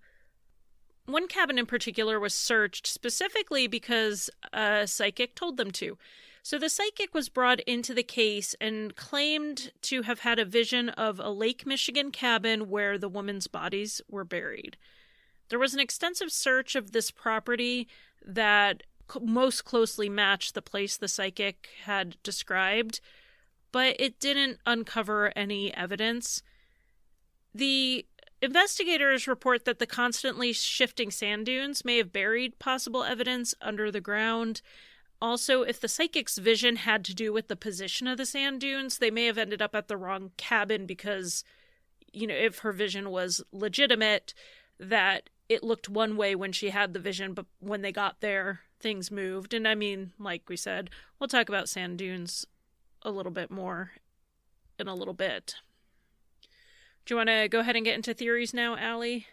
One 1.06 1.28
cabin 1.28 1.58
in 1.58 1.66
particular 1.66 2.20
was 2.20 2.34
searched 2.34 2.86
specifically 2.86 3.68
because 3.68 4.30
a 4.54 4.86
psychic 4.86 5.36
told 5.36 5.58
them 5.58 5.72
to. 5.72 5.98
So 6.44 6.58
the 6.58 6.70
psychic 6.70 7.14
was 7.14 7.30
brought 7.30 7.60
into 7.62 7.94
the 7.94 8.04
case 8.04 8.56
and 8.62 8.96
claimed 8.96 9.72
to 9.84 10.04
have 10.04 10.20
had 10.20 10.40
a 10.40 10.46
vision 10.46 10.90
of 10.90 11.20
a 11.20 11.30
Lake 11.30 11.66
Michigan 11.66 12.12
cabin 12.12 12.70
where 12.70 12.98
the 12.98 13.10
woman's 13.10 13.48
bodies 13.48 14.02
were 14.10 14.24
buried. 14.24 14.78
There 15.50 15.60
was 15.60 15.74
an 15.74 15.80
extensive 15.80 16.32
search 16.32 16.76
of 16.76 16.92
this 16.92 17.12
property 17.12 17.88
that 18.26 18.84
most 19.22 19.66
closely 19.66 20.10
matched 20.10 20.54
the 20.54 20.62
place 20.62 20.98
the 20.98 21.08
psychic 21.08 21.70
had 21.86 22.22
described 22.24 23.00
but 23.72 23.96
it 24.00 24.20
didn't 24.20 24.60
uncover 24.66 25.32
any 25.36 25.74
evidence. 25.74 26.42
The 27.54 28.06
investigators 28.42 29.28
report 29.28 29.66
that 29.66 29.80
the 29.80 29.88
constantly 29.88 30.54
shifting 30.54 31.12
sand 31.12 31.46
dunes 31.46 31.86
may 31.86 31.98
have 31.98 32.14
buried 32.14 32.60
possible 32.60 33.04
evidence 33.04 33.54
under 33.62 33.92
the 33.92 34.02
ground. 34.02 34.62
Also, 35.22 35.64
if 35.64 35.80
the 35.80 35.88
psychic's 35.88 36.38
vision 36.38 36.78
had 36.78 37.04
to 37.06 37.14
do 37.14 37.34
with 37.34 37.48
the 37.48 37.56
position 37.56 38.08
of 38.08 38.18
the 38.18 38.26
sand 38.26 38.62
dunes, 38.62 38.98
they 38.98 39.12
may 39.12 39.26
have 39.26 39.38
ended 39.38 39.62
up 39.62 39.76
at 39.76 39.88
the 39.88 39.98
wrong 39.98 40.32
cabin 40.38 40.86
because, 40.86 41.44
you 42.14 42.26
know, 42.26 42.36
if 42.36 42.60
her 42.60 42.72
vision 42.72 43.10
was 43.10 43.44
legitimate, 43.52 44.34
that 44.80 45.30
it 45.50 45.64
looked 45.64 45.90
one 45.90 46.16
way 46.16 46.36
when 46.36 46.52
she 46.52 46.70
had 46.70 46.94
the 46.94 47.00
vision, 47.00 47.34
but 47.34 47.48
when 47.60 47.82
they 47.82 47.92
got 47.92 48.22
there, 48.22 48.62
things 48.80 49.12
moved. 49.12 49.54
And 49.54 49.68
I 49.68 49.76
mean, 49.76 50.14
like 50.20 50.48
we 50.48 50.56
said, 50.56 50.92
we'll 51.20 51.28
talk 51.28 51.50
about 51.50 51.68
sand 51.68 51.98
dunes 51.98 52.46
a 53.02 53.12
little 53.12 53.32
bit 53.32 53.50
more 53.50 53.92
in 54.78 54.88
a 54.88 54.96
little 54.96 55.14
bit. 55.14 55.56
Do 57.06 57.14
you 57.14 57.18
want 57.18 57.30
to 57.30 57.48
go 57.50 57.60
ahead 57.60 57.76
and 57.76 57.84
get 57.84 57.96
into 57.96 58.14
theories 58.14 58.54
now, 58.54 58.78
Allie? 58.78 59.26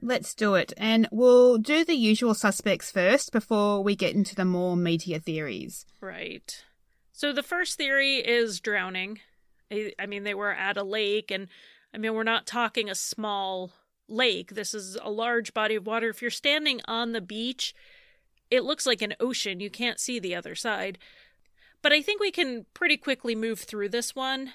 Let's 0.00 0.34
do 0.34 0.54
it. 0.54 0.72
And 0.76 1.06
we'll 1.12 1.58
do 1.58 1.84
the 1.84 1.94
usual 1.94 2.34
suspects 2.34 2.90
first 2.90 3.30
before 3.30 3.82
we 3.82 3.94
get 3.94 4.14
into 4.14 4.34
the 4.34 4.44
more 4.44 4.76
meatier 4.76 5.22
theories. 5.22 5.86
Right. 6.00 6.64
So 7.12 7.32
the 7.32 7.42
first 7.42 7.76
theory 7.76 8.16
is 8.16 8.60
drowning. 8.60 9.20
I 9.70 10.06
mean, 10.06 10.24
they 10.24 10.34
were 10.34 10.52
at 10.52 10.76
a 10.76 10.82
lake, 10.82 11.30
and 11.30 11.48
I 11.92 11.98
mean, 11.98 12.14
we're 12.14 12.22
not 12.22 12.46
talking 12.46 12.88
a 12.88 12.94
small 12.94 13.72
lake. 14.08 14.54
This 14.54 14.74
is 14.74 14.96
a 15.02 15.10
large 15.10 15.54
body 15.54 15.74
of 15.74 15.86
water. 15.86 16.08
If 16.08 16.22
you're 16.22 16.30
standing 16.30 16.80
on 16.86 17.12
the 17.12 17.20
beach, 17.20 17.74
it 18.50 18.64
looks 18.64 18.86
like 18.86 19.02
an 19.02 19.14
ocean. 19.20 19.60
You 19.60 19.70
can't 19.70 20.00
see 20.00 20.18
the 20.18 20.34
other 20.34 20.54
side. 20.54 20.98
But 21.82 21.92
I 21.92 22.00
think 22.00 22.20
we 22.20 22.30
can 22.30 22.66
pretty 22.74 22.96
quickly 22.96 23.34
move 23.34 23.60
through 23.60 23.90
this 23.90 24.14
one. 24.14 24.52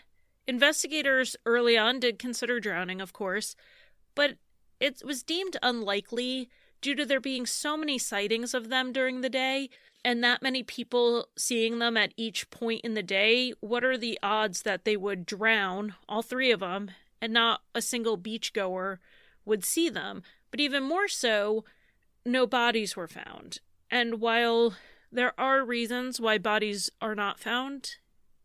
Investigators 0.47 1.35
early 1.45 1.77
on 1.77 1.99
did 1.99 2.17
consider 2.17 2.59
drowning, 2.59 3.01
of 3.01 3.13
course, 3.13 3.55
but 4.15 4.37
it 4.79 5.01
was 5.05 5.21
deemed 5.21 5.57
unlikely 5.61 6.49
due 6.81 6.95
to 6.95 7.05
there 7.05 7.19
being 7.19 7.45
so 7.45 7.77
many 7.77 7.97
sightings 7.97 8.53
of 8.53 8.69
them 8.69 8.91
during 8.91 9.21
the 9.21 9.29
day 9.29 9.69
and 10.03 10.23
that 10.23 10.41
many 10.41 10.63
people 10.63 11.27
seeing 11.37 11.79
them 11.79 11.97
at 11.97 12.13
each 12.15 12.49
point 12.49 12.81
in 12.83 12.93
the 12.93 13.03
day. 13.03 13.53
What 13.59 13.83
are 13.83 13.97
the 13.97 14.17
odds 14.23 14.61
that 14.61 14.85
they 14.85 14.95
would 14.95 15.25
drown, 15.25 15.95
all 16.07 16.21
three 16.21 16.51
of 16.51 16.61
them, 16.61 16.91
and 17.21 17.33
not 17.33 17.61
a 17.75 17.81
single 17.81 18.17
beachgoer 18.17 18.99
would 19.45 19.63
see 19.63 19.89
them? 19.89 20.23
But 20.51 20.59
even 20.59 20.83
more 20.83 21.07
so, 21.07 21.63
no 22.25 22.47
bodies 22.47 22.95
were 22.95 23.07
found. 23.07 23.59
And 23.89 24.19
while 24.19 24.75
there 25.11 25.39
are 25.39 25.65
reasons 25.65 26.19
why 26.19 26.37
bodies 26.37 26.89
are 27.01 27.15
not 27.15 27.39
found 27.39 27.95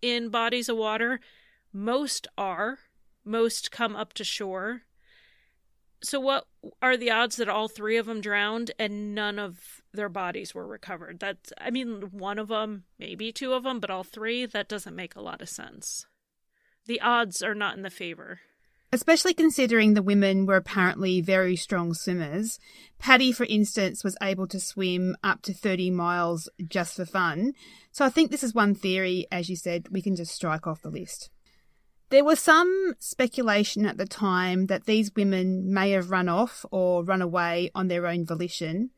in 0.01 0.29
bodies 0.29 0.69
of 0.69 0.77
water. 0.77 1.21
Most 1.73 2.27
are. 2.37 2.79
Most 3.25 3.71
come 3.71 3.97
up 3.97 4.13
to 4.15 4.25
shore. 4.25 4.83
So, 6.03 6.21
what 6.21 6.47
are 6.83 6.97
the 6.99 7.11
odds 7.11 7.37
that 7.37 7.49
all 7.49 7.69
three 7.69 7.97
of 7.97 8.05
them 8.05 8.21
drowned 8.21 8.71
and 8.79 9.15
none 9.15 9.39
of 9.39 9.81
their 9.93 10.11
bodies 10.11 10.55
were 10.55 10.67
recovered? 10.67 11.21
That's, 11.21 11.53
I 11.59 11.71
mean, 11.71 12.11
one 12.13 12.39
of 12.39 12.49
them, 12.49 12.85
maybe 12.99 13.33
two 13.33 13.55
of 13.55 13.63
them, 13.63 13.81
but 13.81 13.91
all 13.91 14.05
three, 14.05 14.45
that 14.45 14.69
doesn't 14.69 14.95
make 14.95 15.17
a 15.17 15.23
lot 15.23 15.41
of 15.41 15.49
sense. 15.49 16.07
The 16.87 17.01
odds 17.01 17.43
are 17.43 17.55
not 17.55 17.77
in 17.77 17.83
the 17.83 17.89
favor 17.89 18.41
especially 18.95 19.35
considering 19.35 19.95
the 19.95 20.03
women 20.03 20.47
were 20.47 20.55
apparently 20.55 21.21
very 21.21 21.57
strong 21.57 21.93
swimmers. 21.95 22.61
Patty, 22.99 23.33
for 23.33 23.45
instance, 23.45 24.05
was 24.05 24.17
able 24.23 24.47
to 24.47 24.61
swim 24.61 25.17
up 25.25 25.43
to 25.43 25.53
30 25.53 25.91
miles 25.91 26.49
just 26.69 26.95
for 26.95 27.05
fun. 27.05 27.55
So 27.91 28.05
I 28.05 28.09
think 28.09 28.31
this 28.31 28.45
is 28.45 28.55
one 28.55 28.75
theory, 28.77 29.27
as 29.33 29.51
you 29.51 29.57
said, 29.57 29.89
we 29.91 30.01
can 30.01 30.15
just 30.15 30.33
strike 30.33 30.69
off 30.69 30.83
the 30.83 30.91
list. 30.91 31.31
There 32.11 32.25
was 32.25 32.39
some 32.39 32.95
speculation 33.01 33.85
at 33.85 33.97
the 33.97 34.07
time 34.07 34.67
that 34.67 34.85
these 34.85 35.11
women 35.17 35.75
may 35.75 35.91
have 35.91 36.11
run 36.11 36.29
off 36.29 36.65
or 36.71 37.03
run 37.03 37.21
away 37.21 37.71
on 37.75 37.89
their 37.89 38.07
own 38.07 38.25
volition. 38.25 38.91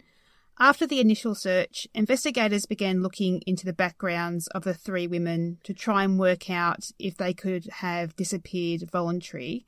After 0.59 0.87
the 0.87 1.01
initial 1.01 1.35
search, 1.35 1.87
investigators 1.95 2.67
began 2.67 3.03
looking 3.03 3.43
into 3.47 3.65
the 3.65 3.73
backgrounds 3.73 4.47
of 4.49 4.65
the 4.65 4.73
three 4.75 5.07
women 5.07 5.59
to 5.65 5.73
try 5.75 6.05
and 6.05 6.19
work 6.19 6.51
out 6.51 6.91
if 6.99 7.17
they 7.17 7.35
could 7.35 7.67
have 7.67 8.17
disappeared 8.17 8.91
voluntarily, 8.91 9.67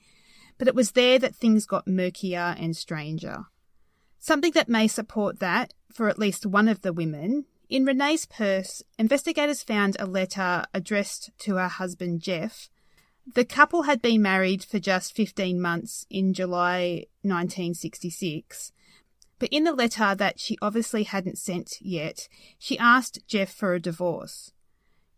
but 0.59 0.69
it 0.69 0.75
was 0.75 0.93
there 0.93 1.19
that 1.19 1.35
things 1.35 1.67
got 1.67 1.87
murkier 1.87 2.57
and 2.59 2.77
stranger. 2.77 3.45
Something 4.19 4.53
that 4.53 4.69
may 4.69 4.89
support 4.89 5.39
that 5.39 5.73
for 5.93 6.09
at 6.09 6.19
least 6.19 6.45
one 6.45 6.69
of 6.69 6.83
the 6.83 6.93
women. 6.93 7.47
In 7.69 7.85
Renee's 7.85 8.27
purse, 8.27 8.83
investigators 8.99 9.63
found 9.63 9.97
a 9.99 10.07
letter 10.07 10.65
addressed 10.75 11.31
to 11.41 11.57
her 11.57 11.69
husband 11.69 12.21
Jeff. 12.21 12.69
The 13.35 13.45
couple 13.45 13.83
had 13.83 14.01
been 14.03 14.23
married 14.23 14.65
for 14.65 14.79
just 14.79 15.15
15 15.15 15.61
months 15.61 16.07
in 16.09 16.33
July 16.33 17.07
1966, 17.23 18.73
but 19.39 19.51
in 19.51 19.65
the 19.65 19.75
letter 19.75 20.15
that 20.15 20.41
she 20.41 20.57
obviously 20.63 21.05
hadn't 21.05 21.39
sent 21.39 21.77
yet, 21.81 22.27
she 22.59 22.79
asked 22.79 23.27
Jeff 23.29 23.53
for 23.53 23.75
a 23.75 23.81
divorce. 23.81 24.53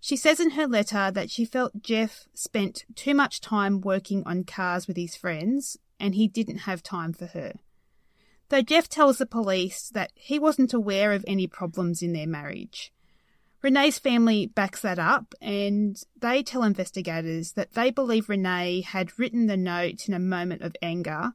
She 0.00 0.16
says 0.16 0.40
in 0.40 0.50
her 0.50 0.66
letter 0.66 1.11
that 1.11 1.30
she 1.30 1.45
felt 1.45 1.83
Jeff 1.83 2.26
spent 2.35 2.85
too 2.95 3.14
much 3.14 3.40
time 3.40 3.80
working 3.80 4.23
on 4.25 4.45
cars 4.45 4.87
with 4.87 4.97
his 4.97 5.14
friends 5.14 5.76
and 5.99 6.14
he 6.14 6.26
didn't 6.26 6.59
have 6.59 6.83
time 6.83 7.12
for 7.12 7.26
her 7.26 7.52
though 8.50 8.62
Jeff 8.62 8.88
tells 8.88 9.19
the 9.19 9.26
police 9.26 9.88
that 9.95 10.12
he 10.14 10.38
wasn't 10.38 10.75
aware 10.75 11.12
of 11.12 11.25
any 11.26 11.47
problems 11.47 12.02
in 12.02 12.12
their 12.12 12.26
marriage. 12.26 12.92
Renee's 13.62 13.99
family 13.99 14.47
backs 14.47 14.83
that 14.83 14.99
up 14.99 15.35
and 15.40 16.02
they 16.21 16.42
tell 16.42 16.62
investigators 16.62 17.52
that 17.52 17.73
they 17.73 17.90
believe 17.90 18.28
Renee 18.28 18.80
had 18.80 19.19
written 19.19 19.47
the 19.47 19.57
note 19.57 20.09
in 20.09 20.14
a 20.14 20.19
moment 20.19 20.62
of 20.62 20.76
anger 20.83 21.33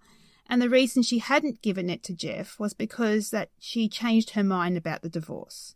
and 0.48 0.62
the 0.62 0.70
reason 0.70 1.02
she 1.02 1.20
hadn't 1.20 1.62
given 1.62 1.90
it 1.90 2.04
to 2.04 2.14
Jeff 2.14 2.60
was 2.60 2.74
because 2.74 3.30
that 3.30 3.50
she 3.58 3.88
changed 3.88 4.32
her 4.32 4.44
mind 4.44 4.78
about 4.78 5.02
the 5.02 5.10
divorce. 5.10 5.76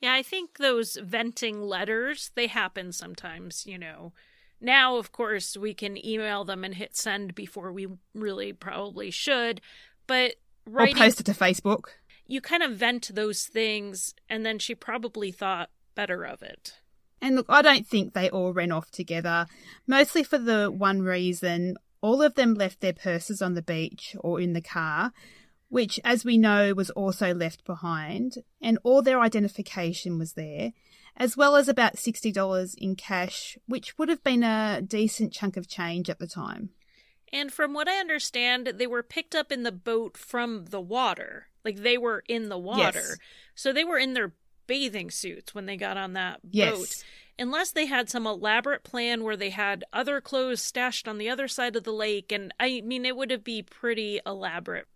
Yeah, 0.00 0.12
I 0.12 0.22
think 0.22 0.58
those 0.58 0.98
venting 1.02 1.62
letters, 1.62 2.30
they 2.34 2.46
happen 2.48 2.92
sometimes, 2.92 3.64
you 3.66 3.78
know. 3.78 4.12
Now, 4.60 4.96
of 4.96 5.12
course, 5.12 5.56
we 5.56 5.74
can 5.74 6.04
email 6.04 6.44
them 6.44 6.64
and 6.64 6.74
hit 6.74 6.96
send 6.96 7.34
before 7.34 7.72
we 7.72 7.88
really 8.14 8.52
probably 8.52 9.10
should, 9.10 9.60
but 10.06 10.34
writing, 10.66 10.96
or 10.96 10.98
post 10.98 11.20
it 11.20 11.26
to 11.26 11.32
Facebook. 11.32 11.84
You 12.26 12.40
kind 12.40 12.62
of 12.62 12.72
vent 12.72 13.14
those 13.14 13.44
things, 13.44 14.14
and 14.28 14.44
then 14.44 14.58
she 14.58 14.74
probably 14.74 15.30
thought 15.30 15.70
better 15.94 16.24
of 16.24 16.42
it. 16.42 16.74
And 17.20 17.36
look, 17.36 17.46
I 17.48 17.62
don't 17.62 17.86
think 17.86 18.12
they 18.12 18.28
all 18.30 18.52
ran 18.52 18.72
off 18.72 18.90
together, 18.90 19.46
mostly 19.86 20.22
for 20.22 20.38
the 20.38 20.70
one 20.70 21.02
reason 21.02 21.76
all 22.00 22.22
of 22.22 22.34
them 22.34 22.54
left 22.54 22.80
their 22.80 22.92
purses 22.92 23.42
on 23.42 23.54
the 23.54 23.62
beach 23.62 24.14
or 24.20 24.40
in 24.40 24.52
the 24.52 24.60
car, 24.60 25.12
which, 25.68 25.98
as 26.04 26.24
we 26.24 26.38
know, 26.38 26.74
was 26.74 26.90
also 26.90 27.34
left 27.34 27.64
behind, 27.64 28.38
and 28.60 28.78
all 28.82 29.02
their 29.02 29.20
identification 29.20 30.18
was 30.18 30.34
there, 30.34 30.72
as 31.16 31.36
well 31.36 31.56
as 31.56 31.68
about 31.68 31.96
$60 31.96 32.74
in 32.78 32.94
cash, 32.94 33.58
which 33.66 33.98
would 33.98 34.08
have 34.08 34.22
been 34.22 34.42
a 34.42 34.82
decent 34.82 35.32
chunk 35.32 35.56
of 35.56 35.68
change 35.68 36.10
at 36.10 36.18
the 36.18 36.26
time. 36.26 36.70
And 37.32 37.52
from 37.52 37.74
what 37.74 37.88
I 37.88 37.98
understand, 37.98 38.74
they 38.76 38.86
were 38.86 39.02
picked 39.02 39.34
up 39.34 39.50
in 39.50 39.62
the 39.62 39.72
boat 39.72 40.16
from 40.16 40.66
the 40.66 40.80
water. 40.80 41.48
Like 41.64 41.78
they 41.78 41.98
were 41.98 42.22
in 42.28 42.48
the 42.48 42.58
water. 42.58 43.02
Yes. 43.04 43.18
So 43.54 43.72
they 43.72 43.84
were 43.84 43.98
in 43.98 44.14
their 44.14 44.32
bathing 44.66 45.10
suits 45.10 45.54
when 45.54 45.66
they 45.66 45.76
got 45.76 45.96
on 45.96 46.12
that 46.12 46.40
yes. 46.48 46.72
boat. 46.72 47.04
Unless 47.38 47.72
they 47.72 47.86
had 47.86 48.08
some 48.08 48.26
elaborate 48.26 48.84
plan 48.84 49.24
where 49.24 49.36
they 49.36 49.50
had 49.50 49.84
other 49.92 50.20
clothes 50.20 50.62
stashed 50.62 51.06
on 51.06 51.18
the 51.18 51.28
other 51.28 51.48
side 51.48 51.76
of 51.76 51.84
the 51.84 51.92
lake. 51.92 52.30
And 52.32 52.54
I 52.60 52.80
mean, 52.84 53.04
it 53.04 53.16
would 53.16 53.30
have 53.30 53.44
been 53.44 53.64
pretty 53.64 54.20
elaborate. 54.24 54.86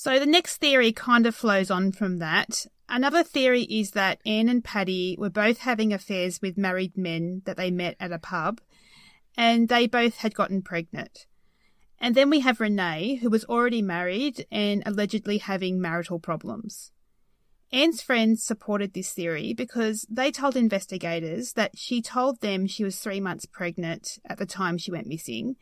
So 0.00 0.20
the 0.20 0.26
next 0.26 0.58
theory 0.58 0.92
kind 0.92 1.26
of 1.26 1.34
flows 1.34 1.72
on 1.72 1.90
from 1.90 2.18
that. 2.18 2.66
Another 2.88 3.24
theory 3.24 3.62
is 3.62 3.90
that 3.90 4.20
Anne 4.24 4.48
and 4.48 4.62
Patty 4.62 5.16
were 5.18 5.28
both 5.28 5.58
having 5.58 5.92
affairs 5.92 6.40
with 6.40 6.56
married 6.56 6.96
men 6.96 7.42
that 7.46 7.56
they 7.56 7.72
met 7.72 7.96
at 7.98 8.12
a 8.12 8.18
pub, 8.20 8.60
and 9.36 9.68
they 9.68 9.88
both 9.88 10.18
had 10.18 10.36
gotten 10.36 10.62
pregnant. 10.62 11.26
And 11.98 12.14
then 12.14 12.30
we 12.30 12.38
have 12.38 12.60
Renee, 12.60 13.16
who 13.16 13.28
was 13.28 13.44
already 13.46 13.82
married 13.82 14.46
and 14.52 14.84
allegedly 14.86 15.38
having 15.38 15.80
marital 15.80 16.20
problems. 16.20 16.92
Anne's 17.72 18.00
friends 18.00 18.44
supported 18.44 18.94
this 18.94 19.12
theory 19.12 19.52
because 19.52 20.06
they 20.08 20.30
told 20.30 20.54
investigators 20.54 21.54
that 21.54 21.76
she 21.76 22.00
told 22.00 22.40
them 22.40 22.68
she 22.68 22.84
was 22.84 23.00
three 23.00 23.18
months 23.18 23.46
pregnant 23.46 24.20
at 24.24 24.38
the 24.38 24.46
time 24.46 24.78
she 24.78 24.92
went 24.92 25.08
missing. 25.08 25.56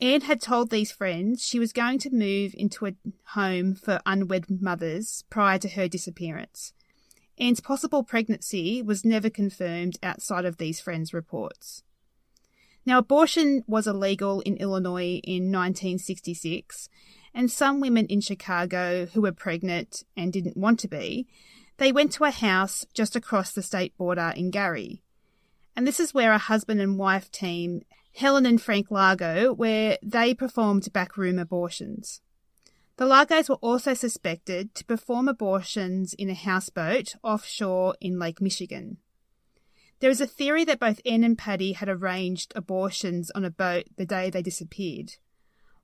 Anne 0.00 0.22
had 0.22 0.40
told 0.40 0.70
these 0.70 0.92
friends 0.92 1.44
she 1.44 1.58
was 1.58 1.72
going 1.72 1.98
to 2.00 2.10
move 2.10 2.54
into 2.56 2.86
a 2.86 2.94
home 3.28 3.74
for 3.74 4.00
unwed 4.04 4.46
mothers 4.60 5.24
prior 5.30 5.58
to 5.58 5.68
her 5.68 5.88
disappearance. 5.88 6.72
Anne's 7.38 7.60
possible 7.60 8.02
pregnancy 8.02 8.82
was 8.82 9.04
never 9.04 9.30
confirmed 9.30 9.98
outside 10.02 10.44
of 10.44 10.56
these 10.56 10.80
friends' 10.80 11.14
reports. 11.14 11.82
Now, 12.86 12.98
abortion 12.98 13.64
was 13.66 13.86
illegal 13.86 14.40
in 14.42 14.56
Illinois 14.56 15.20
in 15.24 15.50
1966, 15.50 16.88
and 17.34 17.50
some 17.50 17.80
women 17.80 18.06
in 18.06 18.20
Chicago 18.20 19.06
who 19.06 19.22
were 19.22 19.32
pregnant 19.32 20.04
and 20.16 20.32
didn't 20.32 20.56
want 20.56 20.78
to 20.80 20.88
be, 20.88 21.26
they 21.78 21.92
went 21.92 22.12
to 22.12 22.24
a 22.24 22.30
house 22.30 22.86
just 22.94 23.16
across 23.16 23.52
the 23.52 23.62
state 23.62 23.96
border 23.96 24.32
in 24.36 24.50
Gary. 24.50 25.02
And 25.74 25.86
this 25.86 25.98
is 25.98 26.14
where 26.14 26.32
a 26.32 26.38
husband 26.38 26.80
and 26.80 26.98
wife 26.98 27.30
team, 27.32 27.82
Helen 28.16 28.46
and 28.46 28.62
Frank 28.62 28.90
Largo, 28.90 29.52
where 29.52 29.98
they 30.02 30.34
performed 30.34 30.92
backroom 30.92 31.38
abortions. 31.38 32.20
The 32.96 33.06
Largos 33.06 33.48
were 33.48 33.56
also 33.56 33.92
suspected 33.92 34.72
to 34.76 34.84
perform 34.84 35.26
abortions 35.26 36.14
in 36.14 36.30
a 36.30 36.34
houseboat 36.34 37.16
offshore 37.24 37.96
in 38.00 38.20
Lake 38.20 38.40
Michigan. 38.40 38.98
There 39.98 40.10
is 40.10 40.20
a 40.20 40.28
theory 40.28 40.64
that 40.64 40.78
both 40.78 41.00
Anne 41.04 41.24
and 41.24 41.36
Patty 41.36 41.72
had 41.72 41.88
arranged 41.88 42.52
abortions 42.54 43.32
on 43.32 43.44
a 43.44 43.50
boat 43.50 43.86
the 43.96 44.06
day 44.06 44.30
they 44.30 44.42
disappeared. 44.42 45.16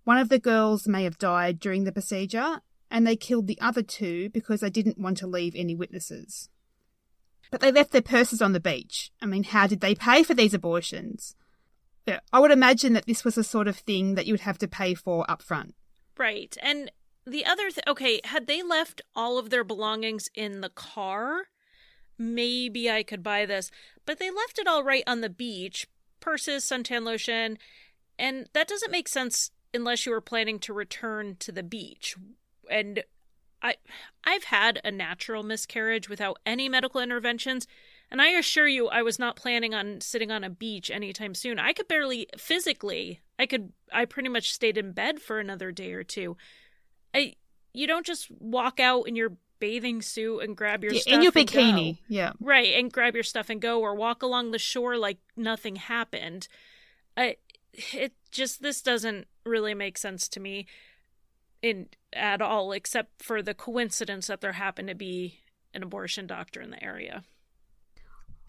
One 0.04 0.18
of 0.18 0.28
the 0.28 0.38
girls 0.38 0.86
may 0.86 1.02
have 1.02 1.18
died 1.18 1.58
during 1.58 1.82
the 1.82 1.92
procedure, 1.92 2.60
and 2.92 3.04
they 3.04 3.16
killed 3.16 3.48
the 3.48 3.60
other 3.60 3.82
two 3.82 4.30
because 4.30 4.60
they 4.60 4.70
didn't 4.70 4.98
want 4.98 5.16
to 5.18 5.26
leave 5.26 5.54
any 5.56 5.74
witnesses. 5.74 6.48
But 7.50 7.60
they 7.60 7.72
left 7.72 7.90
their 7.90 8.02
purses 8.02 8.40
on 8.40 8.52
the 8.52 8.60
beach. 8.60 9.10
I 9.20 9.26
mean, 9.26 9.42
how 9.42 9.66
did 9.66 9.80
they 9.80 9.96
pay 9.96 10.22
for 10.22 10.34
these 10.34 10.54
abortions? 10.54 11.34
I 12.32 12.40
would 12.40 12.50
imagine 12.50 12.92
that 12.94 13.06
this 13.06 13.24
was 13.24 13.34
the 13.34 13.44
sort 13.44 13.68
of 13.68 13.76
thing 13.76 14.14
that 14.14 14.26
you 14.26 14.32
would 14.32 14.40
have 14.40 14.58
to 14.58 14.68
pay 14.68 14.94
for 14.94 15.30
up 15.30 15.42
front. 15.42 15.74
Right. 16.18 16.56
And 16.62 16.90
the 17.26 17.46
other 17.46 17.70
th- 17.70 17.86
okay, 17.86 18.20
had 18.24 18.46
they 18.46 18.62
left 18.62 19.02
all 19.14 19.38
of 19.38 19.50
their 19.50 19.64
belongings 19.64 20.28
in 20.34 20.60
the 20.60 20.70
car? 20.70 21.46
maybe 22.20 22.90
I 22.90 23.02
could 23.02 23.22
buy 23.22 23.46
this. 23.46 23.70
But 24.06 24.18
they 24.18 24.30
left 24.30 24.58
it 24.58 24.68
all 24.68 24.84
right 24.84 25.02
on 25.06 25.22
the 25.22 25.30
beach 25.30 25.88
purses, 26.20 26.64
suntan 26.64 27.02
lotion, 27.04 27.58
and 28.18 28.48
that 28.52 28.68
doesn't 28.68 28.92
make 28.92 29.08
sense 29.08 29.50
unless 29.72 30.04
you 30.04 30.12
were 30.12 30.20
planning 30.20 30.58
to 30.60 30.74
return 30.74 31.36
to 31.40 31.50
the 31.50 31.62
beach. 31.62 32.14
And 32.70 33.02
I 33.62 33.76
I've 34.22 34.44
had 34.44 34.80
a 34.84 34.90
natural 34.90 35.42
miscarriage 35.42 36.10
without 36.10 36.38
any 36.44 36.68
medical 36.68 37.00
interventions, 37.00 37.66
and 38.10 38.20
I 38.20 38.28
assure 38.30 38.68
you 38.68 38.88
I 38.88 39.02
was 39.02 39.18
not 39.18 39.36
planning 39.36 39.74
on 39.74 40.00
sitting 40.00 40.30
on 40.30 40.44
a 40.44 40.50
beach 40.50 40.90
anytime 40.90 41.34
soon. 41.34 41.58
I 41.58 41.72
could 41.72 41.88
barely 41.88 42.26
physically, 42.36 43.20
I 43.38 43.46
could 43.46 43.72
I 43.92 44.04
pretty 44.04 44.28
much 44.28 44.52
stayed 44.52 44.78
in 44.78 44.92
bed 44.92 45.20
for 45.20 45.38
another 45.38 45.72
day 45.72 45.92
or 45.92 46.04
two. 46.04 46.36
I 47.14 47.34
you 47.72 47.86
don't 47.86 48.06
just 48.06 48.30
walk 48.30 48.80
out 48.80 49.04
in 49.04 49.16
your 49.16 49.32
bathing 49.60 50.02
suit 50.02 50.40
and 50.40 50.56
grab 50.56 50.82
your 50.82 50.94
yeah, 50.94 51.00
stuff 51.00 51.14
in 51.14 51.22
your 51.22 51.32
bikini. 51.32 51.98
Yeah. 52.08 52.32
Right, 52.40 52.74
and 52.74 52.92
grab 52.92 53.14
your 53.14 53.22
stuff 53.22 53.50
and 53.50 53.60
go 53.60 53.80
or 53.80 53.94
walk 53.94 54.22
along 54.22 54.50
the 54.50 54.58
shore 54.58 54.96
like 54.96 55.18
nothing 55.36 55.76
happened. 55.76 56.48
I 57.16 57.36
it 57.92 58.12
just 58.32 58.62
this 58.62 58.82
doesn't 58.82 59.28
really 59.44 59.74
make 59.74 59.96
sense 59.96 60.28
to 60.28 60.40
me 60.40 60.66
in 61.62 61.88
at 62.12 62.42
all 62.42 62.72
except 62.72 63.22
for 63.22 63.42
the 63.42 63.54
coincidence 63.54 64.26
that 64.26 64.40
there 64.40 64.52
happened 64.52 64.88
to 64.88 64.94
be 64.94 65.38
an 65.72 65.82
abortion 65.82 66.26
doctor 66.26 66.60
in 66.60 66.70
the 66.70 66.82
area. 66.82 67.22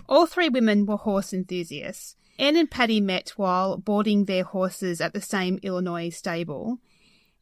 All 0.08 0.26
three 0.26 0.50
women 0.50 0.86
were 0.86 0.98
horse 0.98 1.34
enthusiasts. 1.34 2.16
Anne 2.40 2.56
and 2.56 2.72
Patty 2.72 3.02
met 3.02 3.30
while 3.38 3.78
boarding 3.78 4.26
their 4.26 4.44
horses 4.44 5.00
at 5.00 5.14
the 5.14 5.22
same 5.22 5.60
Illinois 5.62 6.10
stable, 6.10 6.80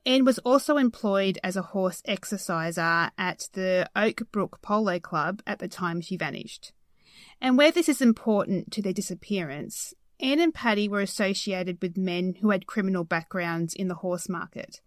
Anne 0.06 0.26
was 0.26 0.40
also 0.40 0.78
employed 0.78 1.38
as 1.44 1.56
a 1.56 1.62
horse 1.62 2.02
exerciser 2.06 3.12
at 3.18 3.50
the 3.54 3.90
Oak 3.96 4.24
Brook 4.32 4.60
Polo 4.62 5.00
Club 5.00 5.42
at 5.46 5.60
the 5.60 5.68
time 5.68 6.02
she 6.02 6.18
vanished. 6.18 6.72
And 7.42 7.58
where 7.58 7.72
this 7.72 7.90
is 7.90 8.02
important 8.02 8.72
to 8.72 8.82
their 8.82 8.94
disappearance, 8.94 9.94
Anne 10.20 10.40
and 10.40 10.54
Patty 10.54 10.90
were 10.90 11.02
associated 11.02 11.82
with 11.82 11.98
men 11.98 12.36
who 12.42 12.50
had 12.50 12.66
criminal 12.66 13.04
backgrounds 13.04 13.74
in 13.74 13.88
the 13.88 13.96
horse 13.96 14.28
market. 14.28 14.82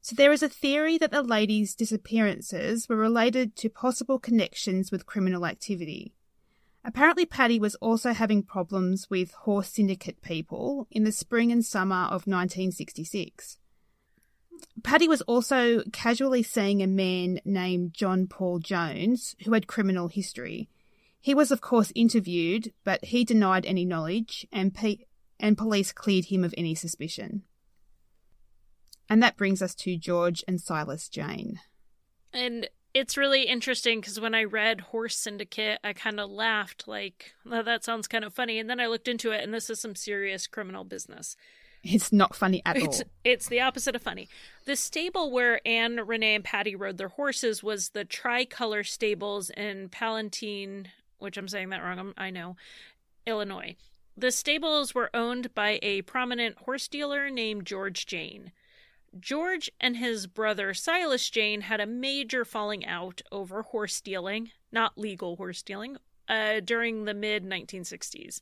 So 0.00 0.16
there 0.16 0.32
is 0.32 0.42
a 0.42 0.48
theory 0.48 0.98
that 0.98 1.10
the 1.10 1.22
ladies' 1.22 1.74
disappearances 1.74 2.88
were 2.88 2.96
related 2.96 3.54
to 3.56 3.68
possible 3.68 4.18
connections 4.18 4.90
with 4.90 5.06
criminal 5.06 5.46
activity. 5.46 6.14
Apparently, 6.84 7.24
Patty 7.24 7.60
was 7.60 7.76
also 7.76 8.12
having 8.12 8.42
problems 8.42 9.08
with 9.08 9.32
horse 9.32 9.68
syndicate 9.68 10.20
people 10.20 10.88
in 10.90 11.04
the 11.04 11.12
spring 11.12 11.52
and 11.52 11.64
summer 11.64 12.04
of 12.06 12.26
1966. 12.26 13.58
Patty 14.82 15.06
was 15.06 15.22
also 15.22 15.82
casually 15.92 16.42
seeing 16.42 16.82
a 16.82 16.86
man 16.86 17.40
named 17.44 17.94
John 17.94 18.26
Paul 18.26 18.58
Jones 18.58 19.36
who 19.44 19.52
had 19.52 19.66
criminal 19.66 20.08
history. 20.08 20.68
He 21.20 21.34
was, 21.34 21.52
of 21.52 21.60
course, 21.60 21.92
interviewed, 21.94 22.72
but 22.84 23.04
he 23.04 23.24
denied 23.24 23.64
any 23.64 23.84
knowledge, 23.84 24.46
and, 24.52 24.76
and 25.38 25.56
police 25.56 25.92
cleared 25.92 26.26
him 26.26 26.42
of 26.42 26.54
any 26.56 26.74
suspicion. 26.74 27.42
And 29.08 29.22
that 29.22 29.36
brings 29.36 29.62
us 29.62 29.74
to 29.76 29.96
George 29.96 30.42
and 30.48 30.60
Silas 30.60 31.08
Jayne. 31.08 31.60
And 32.32 32.68
it's 32.94 33.16
really 33.16 33.44
interesting 33.44 34.00
because 34.00 34.20
when 34.20 34.34
I 34.34 34.44
read 34.44 34.80
Horse 34.80 35.16
Syndicate, 35.16 35.78
I 35.82 35.92
kind 35.92 36.20
of 36.20 36.30
laughed, 36.30 36.86
like, 36.86 37.32
oh, 37.50 37.62
that 37.62 37.84
sounds 37.84 38.06
kind 38.06 38.24
of 38.24 38.34
funny. 38.34 38.58
And 38.58 38.68
then 38.68 38.80
I 38.80 38.86
looked 38.86 39.08
into 39.08 39.32
it, 39.32 39.42
and 39.42 39.52
this 39.52 39.70
is 39.70 39.80
some 39.80 39.94
serious 39.94 40.46
criminal 40.46 40.84
business. 40.84 41.36
It's 41.82 42.12
not 42.12 42.36
funny 42.36 42.62
at 42.64 42.76
it's, 42.76 43.00
all. 43.00 43.06
It's 43.24 43.48
the 43.48 43.60
opposite 43.60 43.96
of 43.96 44.02
funny. 44.02 44.28
The 44.66 44.76
stable 44.76 45.32
where 45.32 45.66
Anne, 45.66 45.96
Renee, 45.96 46.36
and 46.36 46.44
Patty 46.44 46.76
rode 46.76 46.96
their 46.96 47.08
horses 47.08 47.62
was 47.62 47.88
the 47.88 48.04
Tricolor 48.04 48.84
Stables 48.84 49.50
in 49.50 49.88
Palatine, 49.88 50.88
which 51.18 51.36
I'm 51.36 51.48
saying 51.48 51.70
that 51.70 51.82
wrong, 51.82 52.14
I 52.16 52.30
know, 52.30 52.56
Illinois. 53.26 53.76
The 54.16 54.30
stables 54.30 54.94
were 54.94 55.10
owned 55.14 55.54
by 55.54 55.78
a 55.82 56.02
prominent 56.02 56.58
horse 56.58 56.86
dealer 56.86 57.30
named 57.30 57.66
George 57.66 58.06
Jayne. 58.06 58.52
George 59.18 59.70
and 59.80 59.96
his 59.96 60.26
brother 60.26 60.72
Silas 60.72 61.28
Jayne 61.28 61.62
had 61.62 61.80
a 61.80 61.86
major 61.86 62.44
falling 62.44 62.86
out 62.86 63.20
over 63.30 63.62
horse 63.62 63.94
stealing, 63.94 64.50
not 64.70 64.96
legal 64.96 65.36
horse 65.36 65.58
stealing, 65.58 65.98
uh, 66.28 66.60
during 66.60 67.04
the 67.04 67.14
mid 67.14 67.44
1960s. 67.44 68.40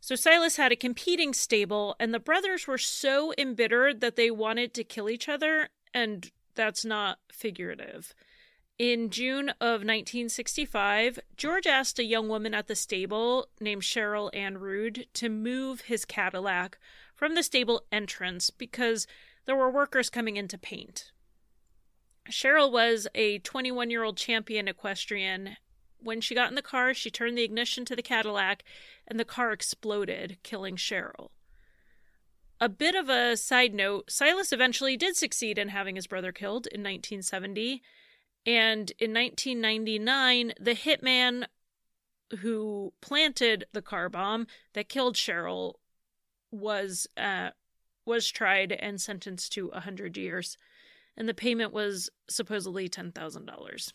So 0.00 0.14
Silas 0.14 0.56
had 0.56 0.70
a 0.70 0.76
competing 0.76 1.32
stable, 1.32 1.96
and 1.98 2.14
the 2.14 2.20
brothers 2.20 2.66
were 2.66 2.78
so 2.78 3.32
embittered 3.36 4.00
that 4.00 4.16
they 4.16 4.30
wanted 4.30 4.74
to 4.74 4.84
kill 4.84 5.10
each 5.10 5.28
other, 5.28 5.70
and 5.92 6.30
that's 6.54 6.84
not 6.84 7.18
figurative. 7.32 8.14
In 8.78 9.10
June 9.10 9.48
of 9.60 9.80
1965, 9.80 11.18
George 11.36 11.66
asked 11.66 11.98
a 11.98 12.04
young 12.04 12.28
woman 12.28 12.54
at 12.54 12.68
the 12.68 12.76
stable 12.76 13.48
named 13.60 13.82
Cheryl 13.82 14.30
Ann 14.32 14.58
Rude 14.58 15.06
to 15.14 15.28
move 15.28 15.82
his 15.82 16.04
Cadillac 16.04 16.78
from 17.12 17.34
the 17.34 17.42
stable 17.42 17.82
entrance 17.90 18.50
because 18.50 19.08
there 19.48 19.56
were 19.56 19.70
workers 19.70 20.10
coming 20.10 20.36
in 20.36 20.46
to 20.46 20.58
paint. 20.58 21.10
Cheryl 22.30 22.70
was 22.70 23.08
a 23.14 23.38
21 23.38 23.88
year 23.88 24.02
old 24.02 24.18
champion 24.18 24.68
equestrian. 24.68 25.56
When 26.00 26.20
she 26.20 26.34
got 26.34 26.50
in 26.50 26.54
the 26.54 26.60
car, 26.60 26.92
she 26.92 27.10
turned 27.10 27.38
the 27.38 27.44
ignition 27.44 27.86
to 27.86 27.96
the 27.96 28.02
Cadillac 28.02 28.62
and 29.06 29.18
the 29.18 29.24
car 29.24 29.50
exploded, 29.52 30.36
killing 30.42 30.76
Cheryl. 30.76 31.30
A 32.60 32.68
bit 32.68 32.94
of 32.94 33.08
a 33.08 33.38
side 33.38 33.72
note 33.72 34.10
Silas 34.10 34.52
eventually 34.52 34.98
did 34.98 35.16
succeed 35.16 35.56
in 35.56 35.68
having 35.68 35.96
his 35.96 36.06
brother 36.06 36.30
killed 36.30 36.66
in 36.66 36.82
1970. 36.82 37.82
And 38.44 38.92
in 38.98 39.14
1999, 39.14 40.52
the 40.60 40.74
hitman 40.74 41.46
who 42.40 42.92
planted 43.00 43.64
the 43.72 43.80
car 43.80 44.10
bomb 44.10 44.46
that 44.74 44.90
killed 44.90 45.14
Cheryl 45.14 45.76
was 46.50 47.06
uh, 47.16 47.50
was 48.08 48.28
tried 48.28 48.72
and 48.72 49.00
sentenced 49.00 49.52
to 49.52 49.68
100 49.68 50.16
years, 50.16 50.58
and 51.16 51.28
the 51.28 51.34
payment 51.34 51.72
was 51.72 52.10
supposedly 52.28 52.88
$10,000. 52.88 53.92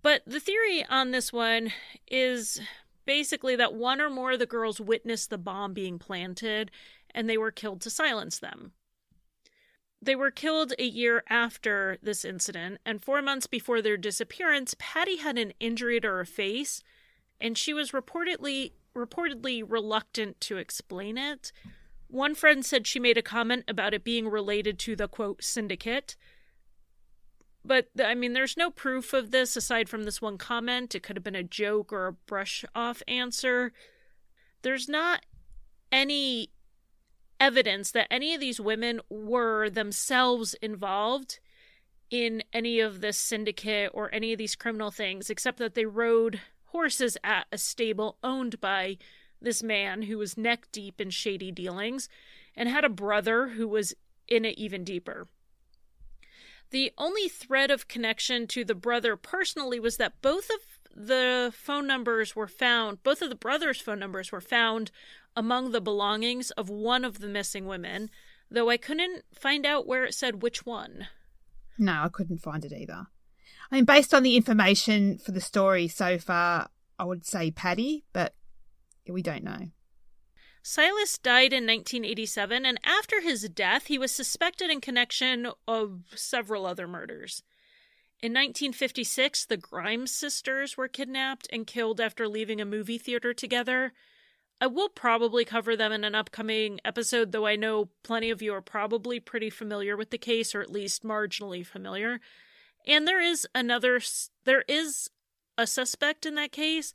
But 0.00 0.22
the 0.26 0.40
theory 0.40 0.86
on 0.88 1.10
this 1.10 1.32
one 1.32 1.72
is 2.06 2.60
basically 3.04 3.56
that 3.56 3.74
one 3.74 4.00
or 4.00 4.08
more 4.08 4.32
of 4.32 4.38
the 4.38 4.46
girls 4.46 4.80
witnessed 4.80 5.30
the 5.30 5.38
bomb 5.38 5.74
being 5.74 5.98
planted 5.98 6.70
and 7.12 7.28
they 7.28 7.38
were 7.38 7.50
killed 7.50 7.80
to 7.80 7.90
silence 7.90 8.38
them. 8.38 8.72
They 10.02 10.14
were 10.14 10.30
killed 10.30 10.74
a 10.78 10.84
year 10.84 11.24
after 11.28 11.98
this 12.02 12.24
incident, 12.24 12.78
and 12.84 13.02
four 13.02 13.22
months 13.22 13.46
before 13.46 13.80
their 13.80 13.96
disappearance, 13.96 14.76
Patty 14.78 15.16
had 15.16 15.38
an 15.38 15.54
injury 15.58 15.98
to 16.00 16.08
her 16.08 16.24
face, 16.24 16.82
and 17.40 17.56
she 17.56 17.72
was 17.72 17.92
reportedly 17.92 18.72
reportedly 18.94 19.62
reluctant 19.66 20.40
to 20.42 20.56
explain 20.56 21.18
it, 21.18 21.52
one 22.08 22.34
friend 22.34 22.64
said 22.64 22.86
she 22.86 23.00
made 23.00 23.18
a 23.18 23.22
comment 23.22 23.64
about 23.68 23.94
it 23.94 24.04
being 24.04 24.28
related 24.28 24.78
to 24.80 24.96
the 24.96 25.08
quote 25.08 25.42
syndicate. 25.42 26.16
But 27.64 27.88
I 28.02 28.14
mean, 28.14 28.32
there's 28.32 28.56
no 28.56 28.70
proof 28.70 29.12
of 29.12 29.32
this 29.32 29.56
aside 29.56 29.88
from 29.88 30.04
this 30.04 30.22
one 30.22 30.38
comment. 30.38 30.94
It 30.94 31.02
could 31.02 31.16
have 31.16 31.24
been 31.24 31.34
a 31.34 31.42
joke 31.42 31.92
or 31.92 32.06
a 32.06 32.12
brush 32.12 32.64
off 32.74 33.02
answer. 33.08 33.72
There's 34.62 34.88
not 34.88 35.26
any 35.90 36.50
evidence 37.40 37.90
that 37.90 38.06
any 38.10 38.34
of 38.34 38.40
these 38.40 38.60
women 38.60 39.00
were 39.10 39.68
themselves 39.68 40.54
involved 40.62 41.38
in 42.10 42.42
any 42.52 42.80
of 42.80 43.00
this 43.00 43.18
syndicate 43.18 43.90
or 43.92 44.14
any 44.14 44.32
of 44.32 44.38
these 44.38 44.54
criminal 44.54 44.90
things, 44.90 45.28
except 45.28 45.58
that 45.58 45.74
they 45.74 45.86
rode 45.86 46.40
horses 46.66 47.16
at 47.24 47.46
a 47.50 47.58
stable 47.58 48.16
owned 48.22 48.60
by 48.60 48.96
this 49.40 49.62
man 49.62 50.02
who 50.02 50.18
was 50.18 50.36
neck 50.36 50.68
deep 50.72 51.00
in 51.00 51.10
shady 51.10 51.50
dealings 51.50 52.08
and 52.56 52.68
had 52.68 52.84
a 52.84 52.88
brother 52.88 53.48
who 53.48 53.68
was 53.68 53.94
in 54.28 54.44
it 54.44 54.58
even 54.58 54.84
deeper. 54.84 55.28
The 56.70 56.92
only 56.98 57.28
thread 57.28 57.70
of 57.70 57.88
connection 57.88 58.46
to 58.48 58.64
the 58.64 58.74
brother 58.74 59.16
personally 59.16 59.78
was 59.78 59.98
that 59.98 60.20
both 60.20 60.50
of 60.50 60.60
the 60.96 61.52
phone 61.54 61.86
numbers 61.86 62.34
were 62.34 62.48
found, 62.48 63.02
both 63.02 63.22
of 63.22 63.28
the 63.28 63.36
brothers' 63.36 63.80
phone 63.80 63.98
numbers 63.98 64.32
were 64.32 64.40
found 64.40 64.90
among 65.36 65.70
the 65.70 65.80
belongings 65.80 66.50
of 66.52 66.70
one 66.70 67.04
of 67.04 67.20
the 67.20 67.28
missing 67.28 67.66
women, 67.66 68.10
though 68.50 68.70
I 68.70 68.78
couldn't 68.78 69.24
find 69.32 69.66
out 69.66 69.86
where 69.86 70.04
it 70.04 70.14
said 70.14 70.42
which 70.42 70.64
one. 70.64 71.08
No, 71.78 71.92
I 72.04 72.08
couldn't 72.08 72.38
find 72.38 72.64
it 72.64 72.72
either. 72.72 73.06
I 73.70 73.74
mean, 73.74 73.84
based 73.84 74.14
on 74.14 74.22
the 74.22 74.36
information 74.36 75.18
for 75.18 75.32
the 75.32 75.40
story 75.40 75.88
so 75.88 76.18
far, 76.18 76.68
I 76.98 77.04
would 77.04 77.26
say 77.26 77.50
Patty, 77.50 78.04
but 78.12 78.34
we 79.08 79.22
don't 79.22 79.44
know. 79.44 79.68
Silas 80.62 81.16
died 81.16 81.52
in 81.52 81.64
1987, 81.64 82.66
and 82.66 82.80
after 82.82 83.20
his 83.20 83.48
death, 83.48 83.86
he 83.86 83.98
was 83.98 84.10
suspected 84.10 84.68
in 84.68 84.80
connection 84.80 85.48
of 85.68 86.02
several 86.16 86.66
other 86.66 86.88
murders. 86.88 87.44
In 88.20 88.32
1956, 88.32 89.46
the 89.46 89.58
Grimes 89.58 90.10
sisters 90.10 90.76
were 90.76 90.88
kidnapped 90.88 91.46
and 91.52 91.68
killed 91.68 92.00
after 92.00 92.26
leaving 92.26 92.60
a 92.60 92.64
movie 92.64 92.98
theater 92.98 93.32
together. 93.32 93.92
I 94.60 94.66
will 94.66 94.88
probably 94.88 95.44
cover 95.44 95.76
them 95.76 95.92
in 95.92 96.02
an 96.02 96.14
upcoming 96.14 96.80
episode, 96.84 97.30
though 97.30 97.46
I 97.46 97.56
know 97.56 97.90
plenty 98.02 98.30
of 98.30 98.40
you 98.40 98.54
are 98.54 98.62
probably 98.62 99.20
pretty 99.20 99.50
familiar 99.50 99.96
with 99.96 100.10
the 100.10 100.18
case, 100.18 100.54
or 100.54 100.62
at 100.62 100.72
least 100.72 101.04
marginally 101.04 101.64
familiar. 101.64 102.20
And 102.86 103.06
there 103.06 103.20
is 103.20 103.46
another, 103.54 104.00
there 104.44 104.64
is 104.66 105.10
a 105.58 105.66
suspect 105.66 106.24
in 106.24 106.34
that 106.36 106.52
case, 106.52 106.94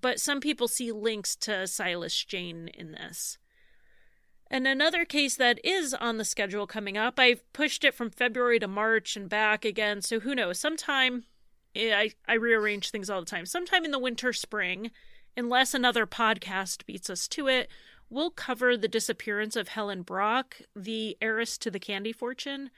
but 0.00 0.20
some 0.20 0.40
people 0.40 0.68
see 0.68 0.92
links 0.92 1.36
to 1.36 1.66
Silas 1.66 2.24
Jayne 2.24 2.68
in 2.68 2.92
this. 2.92 3.38
And 4.50 4.66
another 4.66 5.04
case 5.04 5.36
that 5.36 5.58
is 5.64 5.94
on 5.94 6.18
the 6.18 6.24
schedule 6.24 6.66
coming 6.66 6.96
up, 6.96 7.18
I've 7.18 7.50
pushed 7.52 7.84
it 7.84 7.94
from 7.94 8.10
February 8.10 8.58
to 8.60 8.68
March 8.68 9.16
and 9.16 9.28
back 9.28 9.64
again, 9.64 10.02
so 10.02 10.20
who 10.20 10.34
knows? 10.34 10.58
Sometime, 10.58 11.24
I, 11.76 12.12
I 12.28 12.34
rearrange 12.34 12.90
things 12.90 13.10
all 13.10 13.20
the 13.20 13.26
time. 13.26 13.46
Sometime 13.46 13.84
in 13.84 13.90
the 13.90 13.98
winter, 13.98 14.32
spring, 14.32 14.90
unless 15.36 15.74
another 15.74 16.06
podcast 16.06 16.86
beats 16.86 17.10
us 17.10 17.26
to 17.28 17.48
it, 17.48 17.68
we'll 18.10 18.30
cover 18.30 18.76
the 18.76 18.86
disappearance 18.86 19.56
of 19.56 19.68
Helen 19.68 20.02
Brach, 20.02 20.62
the 20.76 21.16
heiress 21.20 21.58
to 21.58 21.70
the 21.70 21.80
candy 21.80 22.12
fortune. 22.12 22.70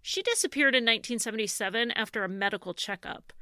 She 0.00 0.22
disappeared 0.22 0.74
in 0.74 0.82
1977 0.82 1.92
after 1.92 2.24
a 2.24 2.28
medical 2.28 2.74
checkup. 2.74 3.32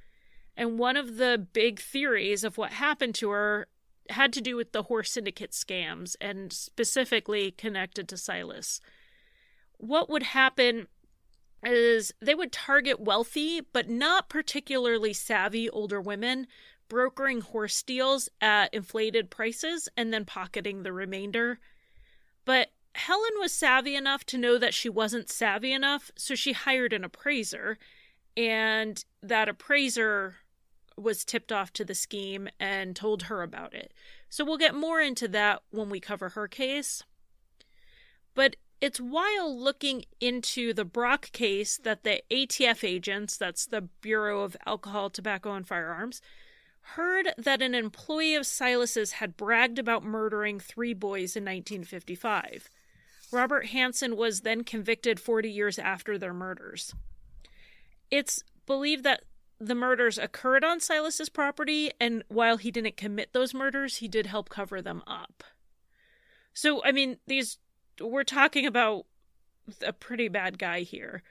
And 0.61 0.79
one 0.79 0.99
of 0.99 1.17
the 1.17 1.47
big 1.55 1.81
theories 1.81 2.45
of 2.45 2.59
what 2.59 2.73
happened 2.73 3.15
to 3.15 3.31
her 3.31 3.67
had 4.11 4.31
to 4.35 4.43
do 4.43 4.57
with 4.57 4.73
the 4.73 4.83
horse 4.83 5.11
syndicate 5.11 5.53
scams 5.53 6.17
and 6.21 6.53
specifically 6.53 7.53
connected 7.53 8.07
to 8.11 8.19
Silas. 8.19 8.83
What 9.79 10.11
would 10.11 10.23
happen 10.23 10.89
is 11.65 12.13
they 12.21 12.35
would 12.35 12.53
target 12.53 13.01
wealthy 13.01 13.63
but 13.73 13.89
not 13.89 14.29
particularly 14.29 15.15
savvy 15.15 15.71
older 15.71 15.99
women, 15.99 16.47
brokering 16.91 17.41
horse 17.41 17.83
deals 17.83 18.29
at 18.43 18.75
inflated 18.75 19.31
prices 19.31 19.89
and 19.97 20.13
then 20.13 20.27
pocketing 20.27 20.83
the 20.83 20.93
remainder. 20.93 21.59
But 22.45 22.69
Helen 22.97 23.33
was 23.39 23.55
savvy 23.55 23.97
enough 23.97 24.27
to 24.27 24.37
know 24.37 24.59
that 24.59 24.75
she 24.75 24.91
wasn't 24.91 25.31
savvy 25.31 25.73
enough, 25.73 26.11
so 26.17 26.35
she 26.35 26.53
hired 26.53 26.93
an 26.93 27.03
appraiser 27.03 27.79
and 28.37 29.03
that 29.23 29.49
appraiser 29.49 30.37
was 31.01 31.25
tipped 31.25 31.53
off 31.53 31.73
to 31.75 31.85
the 31.85 31.95
scheme 31.95 32.49
and 32.59 32.95
told 32.95 33.25
her 33.25 33.43
about 33.43 33.75
it. 33.75 33.93
So 34.29 34.45
we'll 34.45 34.59
get 34.59 34.75
more 34.75 35.01
into 35.01 35.29
that 35.29 35.63
when 35.71 35.91
we 35.91 36.01
cover 36.01 36.31
her 36.31 36.49
case. 36.49 37.03
But 38.35 38.57
it's 38.81 39.01
while 39.01 39.55
looking 39.55 40.05
into 40.21 40.73
the 40.73 40.85
Brach 40.85 41.33
case 41.33 41.77
that 41.79 42.05
the 42.05 42.23
ATF 42.31 42.83
agents, 42.83 43.37
that's 43.37 43.67
the 43.67 43.83
Bureau 44.01 44.43
of 44.43 44.57
Alcohol, 44.67 45.11
Tobacco, 45.11 45.53
and 45.53 45.67
Firearms, 45.67 46.23
heard 46.81 47.29
that 47.37 47.61
an 47.61 47.75
employee 47.75 48.35
of 48.35 48.47
Silas's 48.47 49.13
had 49.13 49.37
bragged 49.37 49.79
about 49.79 50.03
murdering 50.03 50.59
three 50.59 50.95
boys 50.95 51.37
in 51.37 51.45
1955. 51.45 52.71
Robert 53.31 53.67
Hansen 53.67 54.17
was 54.17 54.41
then 54.41 54.65
convicted 54.65 55.21
40 55.21 55.51
years 55.51 55.79
after 55.79 56.19
their 56.19 56.35
murders. 56.35 56.95
It's 58.11 58.43
believed 58.67 59.05
that 59.05 59.23
the 59.61 59.75
murders 59.75 60.17
occurred 60.17 60.65
on 60.65 60.81
Silas's 60.81 61.29
property, 61.29 61.91
and 62.01 62.25
while 62.29 62.57
he 62.57 62.71
didn't 62.71 62.97
commit 62.97 63.33
those 63.33 63.53
murders, 63.53 63.99
he 63.99 64.09
did 64.09 64.27
help 64.27 64.49
cover 64.49 64.81
them 64.81 65.03
up. 65.07 65.45
So, 66.55 66.83
I 66.83 66.93
mean, 66.93 67.19
these 67.27 67.59
we're 68.01 68.25
talking 68.25 68.65
about 68.65 69.05
a 69.87 69.93
pretty 69.93 70.29
bad 70.29 70.59
guy 70.59 70.81
here. 70.81 71.23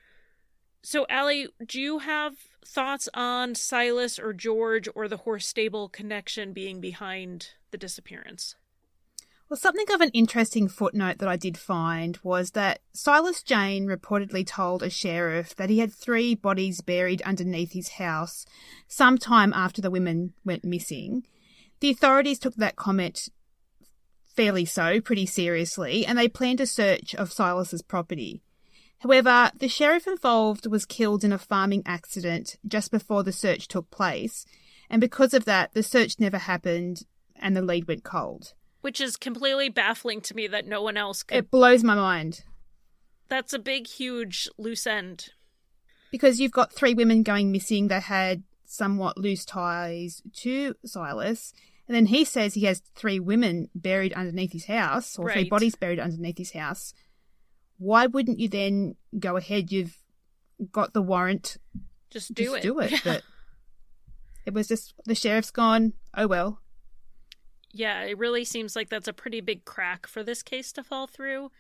So, 0.84 1.06
Allie, 1.10 1.48
do 1.65 1.82
you 1.82 2.00
have 2.00 2.36
thoughts 2.63 3.10
on 3.13 3.56
Silas 3.56 4.20
or 4.20 4.32
George 4.32 4.88
or 4.96 5.08
the 5.08 5.18
horse 5.18 5.48
stable 5.48 5.89
connection 5.89 6.54
being 6.54 6.80
behind 6.80 7.50
the 7.72 7.78
disappearance? 7.78 8.56
Well, 9.50 9.58
something 9.58 9.92
of 9.92 10.02
an 10.02 10.12
interesting 10.12 10.68
footnote 10.68 11.18
that 11.18 11.28
I 11.28 11.36
did 11.36 11.58
find 11.58 12.20
was 12.22 12.52
that 12.52 12.82
Silas 12.94 13.42
Jayne 13.42 13.88
reportedly 13.88 14.46
told 14.46 14.84
a 14.84 14.92
sheriff 14.92 15.56
that 15.56 15.72
he 15.72 15.80
had 15.80 15.92
three 15.92 16.36
bodies 16.36 16.82
buried 16.82 17.24
underneath 17.24 17.72
his 17.72 17.90
house 17.94 18.46
sometime 18.88 19.52
after 19.54 19.82
the 19.82 19.90
women 19.90 20.34
went 20.46 20.64
missing. 20.64 21.26
The 21.80 21.90
authorities 21.90 22.38
took 22.38 22.58
that 22.58 22.76
comment 22.76 23.30
fairly 24.36 24.66
so, 24.66 25.02
pretty 25.02 25.26
seriously, 25.26 26.06
and 26.06 26.16
they 26.16 26.28
planned 26.28 26.62
a 26.62 26.68
search 26.68 27.16
of 27.16 27.34
Silas's 27.34 27.82
property. 27.82 28.44
However, 29.00 29.50
the 29.58 29.68
sheriff 29.68 30.06
involved 30.06 30.68
was 30.68 30.86
killed 30.86 31.24
in 31.24 31.34
a 31.34 31.40
farming 31.40 31.82
accident 31.88 32.58
just 32.68 32.92
before 32.92 33.24
the 33.24 33.34
search 33.34 33.68
took 33.68 33.90
place, 33.90 34.46
and 34.92 35.02
because 35.02 35.34
of 35.34 35.46
that, 35.46 35.74
the 35.74 35.82
search 35.82 36.20
never 36.20 36.38
happened 36.38 37.02
and 37.36 37.58
the 37.58 37.64
lead 37.64 37.88
went 37.88 38.04
cold. 38.04 38.54
Which 38.82 39.02
is 39.02 39.18
completely 39.18 39.70
baffling 39.70 40.22
to 40.22 40.36
me 40.36 40.48
that 40.48 40.65
no 40.65 40.82
one 40.82 40.96
else 40.96 41.24
could. 41.24 41.38
It 41.38 41.52
blows 41.52 41.84
my 41.84 41.96
mind. 41.96 42.44
That's 43.28 43.54
a 43.54 43.60
big, 43.60 43.88
huge 43.88 44.50
loose 44.58 44.88
end. 44.88 45.30
Because 46.12 46.39
you've 46.39 46.52
got 46.52 46.74
three 46.74 46.94
women 46.94 47.22
going 47.24 47.52
missing 47.52 47.89
that 47.89 48.04
had 48.04 48.44
somewhat 48.65 49.18
loose 49.18 49.46
ties 49.46 50.22
to 50.38 50.76
Silas, 50.86 51.54
and 51.88 51.96
then 51.96 52.06
he 52.06 52.24
says 52.24 52.54
he 52.54 52.65
has 52.65 52.82
three 52.96 53.20
women 53.20 53.70
buried 53.74 54.13
underneath 54.13 54.54
his 54.54 54.65
house, 54.65 55.18
or 55.18 55.26
right. 55.26 55.34
three 55.34 55.50
bodies 55.50 55.76
buried 55.76 56.00
underneath 56.00 56.38
his 56.38 56.52
house. 56.52 56.94
Why 57.80 58.06
wouldn't 58.06 58.39
you 58.39 58.48
then 58.48 58.96
go 59.18 59.38
ahead? 59.38 59.72
You've 59.72 59.98
got 60.72 60.94
the 60.94 61.02
warrant. 61.02 61.58
Just 62.12 62.34
do 62.34 62.44
just 62.44 62.56
it. 62.58 62.62
Do 62.62 62.80
it. 62.80 62.94
But 63.04 63.24
it 64.46 64.54
was 64.54 64.68
just 64.68 64.94
the 65.06 65.15
sheriff's 65.15 65.52
gone. 65.52 65.94
Oh 66.15 66.28
well. 66.28 66.62
Yeah, 67.71 68.01
it 68.03 68.17
really 68.17 68.45
seems 68.45 68.75
like 68.75 68.89
that's 68.89 69.08
a 69.08 69.13
pretty 69.13 69.41
big 69.41 69.65
crack 69.65 70.08
for 70.08 70.23
this 70.23 70.41
case 70.41 70.71
to 70.73 70.84
fall 70.84 71.08
through. 71.08 71.51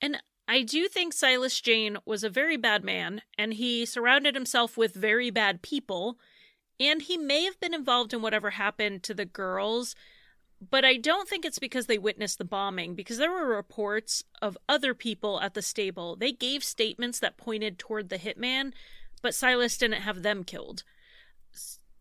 And 0.00 0.22
I 0.46 0.62
do 0.62 0.88
think 0.88 1.12
Silas 1.12 1.60
Jayne 1.60 1.98
was 2.06 2.24
a 2.24 2.30
very 2.30 2.56
bad 2.56 2.82
man, 2.82 3.22
and 3.36 3.54
he 3.54 3.84
surrounded 3.84 4.34
himself 4.34 4.76
with 4.76 4.94
very 4.94 5.30
bad 5.30 5.60
people 5.60 6.18
and 6.80 7.02
he 7.02 7.16
may 7.16 7.44
have 7.44 7.58
been 7.60 7.74
involved 7.74 8.12
in 8.12 8.22
whatever 8.22 8.50
happened 8.50 9.02
to 9.04 9.14
the 9.14 9.24
girls, 9.24 9.94
but 10.70 10.84
I 10.84 10.96
don't 10.96 11.28
think 11.28 11.44
it's 11.44 11.58
because 11.58 11.86
they 11.86 11.98
witnessed 11.98 12.38
the 12.38 12.44
bombing, 12.44 12.94
because 12.94 13.18
there 13.18 13.30
were 13.30 13.46
reports 13.46 14.24
of 14.40 14.56
other 14.68 14.94
people 14.94 15.40
at 15.40 15.54
the 15.54 15.62
stable. 15.62 16.16
They 16.16 16.32
gave 16.32 16.62
statements 16.64 17.18
that 17.20 17.36
pointed 17.36 17.78
toward 17.78 18.08
the 18.08 18.18
hitman, 18.18 18.72
but 19.22 19.34
Silas 19.34 19.76
didn't 19.76 20.02
have 20.02 20.22
them 20.22 20.44
killed. 20.44 20.84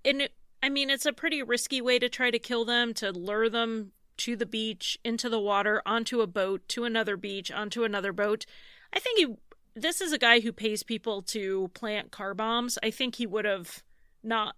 And 0.06 0.24
it, 0.24 0.34
I 0.68 0.70
mean, 0.70 0.90
it's 0.90 1.06
a 1.06 1.14
pretty 1.14 1.42
risky 1.42 1.80
way 1.80 1.98
to 1.98 2.10
try 2.10 2.30
to 2.30 2.38
kill 2.38 2.66
them, 2.66 2.94
to 2.96 3.14
lure 3.14 3.48
them 3.48 3.94
to 4.18 4.36
the 4.36 4.46
beach, 4.46 5.00
into 5.02 5.30
the 5.30 5.40
water, 5.40 5.82
onto 5.86 6.20
a 6.20 6.28
boat, 6.28 6.68
to 6.68 6.84
another 6.84 7.16
beach, 7.16 7.50
onto 7.50 7.86
another 7.86 8.12
boat. 8.12 8.46
I 8.92 9.00
think 9.00 9.18
he. 9.18 9.36
This 9.76 10.02
is 10.02 10.12
a 10.12 10.18
guy 10.18 10.42
who 10.42 10.52
pays 10.52 10.84
people 10.84 11.22
to 11.22 11.70
plant 11.74 12.12
car 12.12 12.34
bombs. 12.34 12.78
I 12.84 12.92
think 12.92 13.16
he 13.16 13.26
would 13.26 13.46
have 13.46 13.82
not 14.22 14.58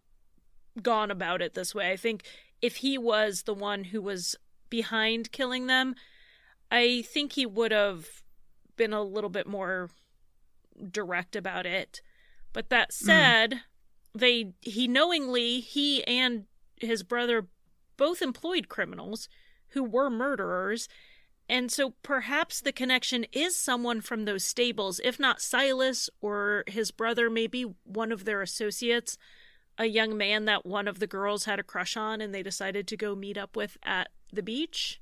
gone 0.81 1.11
about 1.11 1.43
it 1.43 1.53
this 1.53 1.75
way. 1.75 1.91
I 1.91 1.95
think 1.95 2.23
if 2.59 2.77
he 2.77 2.97
was 2.97 3.43
the 3.43 3.53
one 3.53 3.83
who 3.83 4.01
was 4.01 4.35
behind 4.71 5.31
killing 5.31 5.67
them, 5.67 5.93
I 6.71 7.03
think 7.03 7.33
he 7.33 7.45
would 7.45 7.71
have 7.71 8.07
been 8.77 8.93
a 8.93 9.03
little 9.03 9.29
bit 9.29 9.45
more 9.45 9.91
direct 10.89 11.35
about 11.35 11.67
it. 11.67 12.01
But 12.51 12.69
that 12.69 12.89
hmm. 12.99 13.05
said, 13.05 13.51
mm. 13.51 13.59
They 14.19 14.53
he 14.61 14.87
knowingly 14.87 15.59
he 15.59 16.03
and 16.05 16.45
his 16.77 17.03
brother 17.03 17.47
both 17.97 18.21
employed 18.21 18.69
criminals 18.69 19.27
who 19.69 19.83
were 19.83 20.09
murderers. 20.09 20.87
And 21.47 21.71
so 21.71 21.95
perhaps 22.03 22.61
the 22.61 22.71
connection 22.71 23.25
is 23.31 23.57
someone 23.57 24.01
from 24.01 24.25
those 24.25 24.45
stables, 24.45 25.01
if 25.03 25.19
not 25.19 25.41
Silas 25.41 26.09
or 26.21 26.63
his 26.67 26.91
brother, 26.91 27.29
maybe 27.29 27.65
one 27.83 28.11
of 28.11 28.25
their 28.25 28.41
associates 28.41 29.17
a 29.79 29.85
young 29.85 30.17
man 30.17 30.43
that 30.45 30.65
one 30.65 30.87
of 30.87 30.99
the 30.99 31.07
girls 31.07 31.45
had 31.45 31.57
a 31.57 31.63
crush 31.63 31.95
on 31.95 32.19
and 32.19 32.35
they 32.35 32.43
decided 32.43 32.85
to 32.85 32.97
go 32.97 33.15
meet 33.15 33.37
up 33.37 33.55
with 33.55 33.77
at 33.81 34.09
the 34.31 34.43
beach 34.43 34.99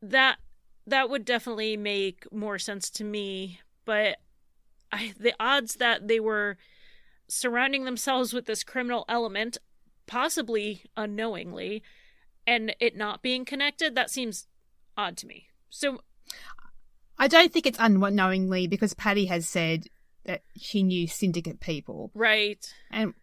that 0.00 0.38
that 0.86 1.10
would 1.10 1.24
definitely 1.24 1.76
make 1.76 2.24
more 2.32 2.58
sense 2.58 2.88
to 2.88 3.04
me 3.04 3.60
but 3.84 4.16
I, 4.90 5.12
the 5.20 5.34
odds 5.38 5.74
that 5.74 6.08
they 6.08 6.18
were 6.18 6.56
surrounding 7.28 7.84
themselves 7.84 8.32
with 8.32 8.46
this 8.46 8.64
criminal 8.64 9.04
element 9.08 9.58
possibly 10.06 10.84
unknowingly 10.96 11.82
and 12.46 12.74
it 12.80 12.96
not 12.96 13.22
being 13.22 13.44
connected 13.44 13.94
that 13.94 14.10
seems 14.10 14.46
odd 14.96 15.16
to 15.18 15.26
me. 15.26 15.48
So 15.70 16.00
i 17.20 17.26
don't 17.26 17.52
think 17.52 17.66
it's 17.66 17.78
unknowingly 17.80 18.68
because 18.68 18.94
patty 18.94 19.26
has 19.26 19.48
said 19.48 19.88
that 20.28 20.42
she 20.56 20.82
knew 20.82 21.08
syndicate 21.08 21.58
people. 21.58 22.12
Right. 22.14 22.64
And 22.90 23.14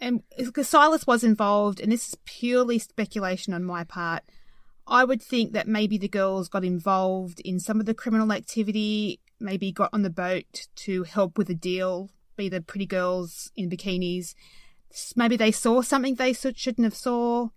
and 0.00 0.22
because 0.36 0.68
Silas 0.68 1.06
was 1.06 1.22
involved, 1.22 1.80
and 1.80 1.92
this 1.92 2.08
is 2.08 2.16
purely 2.24 2.78
speculation 2.78 3.52
on 3.52 3.62
my 3.62 3.84
part, 3.84 4.24
I 4.86 5.04
would 5.04 5.22
think 5.22 5.52
that 5.52 5.68
maybe 5.68 5.96
the 5.96 6.08
girls 6.08 6.48
got 6.48 6.64
involved 6.64 7.40
in 7.40 7.60
some 7.60 7.78
of 7.78 7.86
the 7.86 7.94
criminal 7.94 8.32
activity, 8.32 9.20
maybe 9.38 9.70
got 9.70 9.90
on 9.92 10.02
the 10.02 10.10
boat 10.10 10.66
to 10.76 11.04
help 11.04 11.38
with 11.38 11.50
a 11.50 11.54
deal, 11.54 12.10
be 12.36 12.48
the 12.48 12.60
pretty 12.60 12.86
girls 12.86 13.50
in 13.56 13.70
bikinis. 13.70 14.34
Maybe 15.16 15.36
they 15.36 15.52
saw 15.52 15.82
something 15.82 16.16
they 16.16 16.32
shouldn't 16.32 16.84
have 16.84 16.94
saw, 16.94 17.48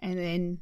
and 0.00 0.18
then 0.18 0.60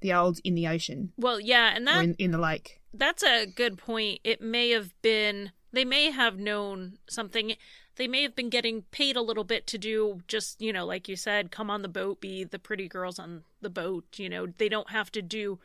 the 0.00 0.12
old 0.12 0.38
in 0.44 0.54
the 0.54 0.68
ocean. 0.68 1.12
Well, 1.16 1.40
yeah, 1.40 1.72
and 1.74 1.86
that 1.86 2.04
in, 2.04 2.14
in 2.18 2.30
the 2.30 2.38
lake. 2.38 2.80
That's 2.92 3.22
a 3.22 3.46
good 3.46 3.78
point. 3.78 4.20
It 4.24 4.40
may 4.40 4.70
have 4.70 4.92
been 5.02 5.52
they 5.72 5.84
may 5.84 6.10
have 6.10 6.38
known 6.38 6.98
something 7.08 7.56
they 7.96 8.08
may 8.08 8.22
have 8.22 8.34
been 8.34 8.50
getting 8.50 8.82
paid 8.90 9.16
a 9.16 9.22
little 9.22 9.44
bit 9.44 9.66
to 9.68 9.78
do 9.78 10.20
just, 10.26 10.60
you 10.60 10.72
know, 10.72 10.84
like 10.84 11.08
you 11.08 11.16
said, 11.16 11.50
come 11.50 11.70
on 11.70 11.82
the 11.82 11.88
boat, 11.88 12.20
be 12.20 12.44
the 12.44 12.58
pretty 12.58 12.88
girls 12.88 13.18
on 13.18 13.44
the 13.60 13.70
boat. 13.70 14.04
You 14.16 14.28
know, 14.28 14.46
they 14.46 14.68
don't 14.68 14.90
have 14.90 15.12
to 15.12 15.22
do 15.22 15.60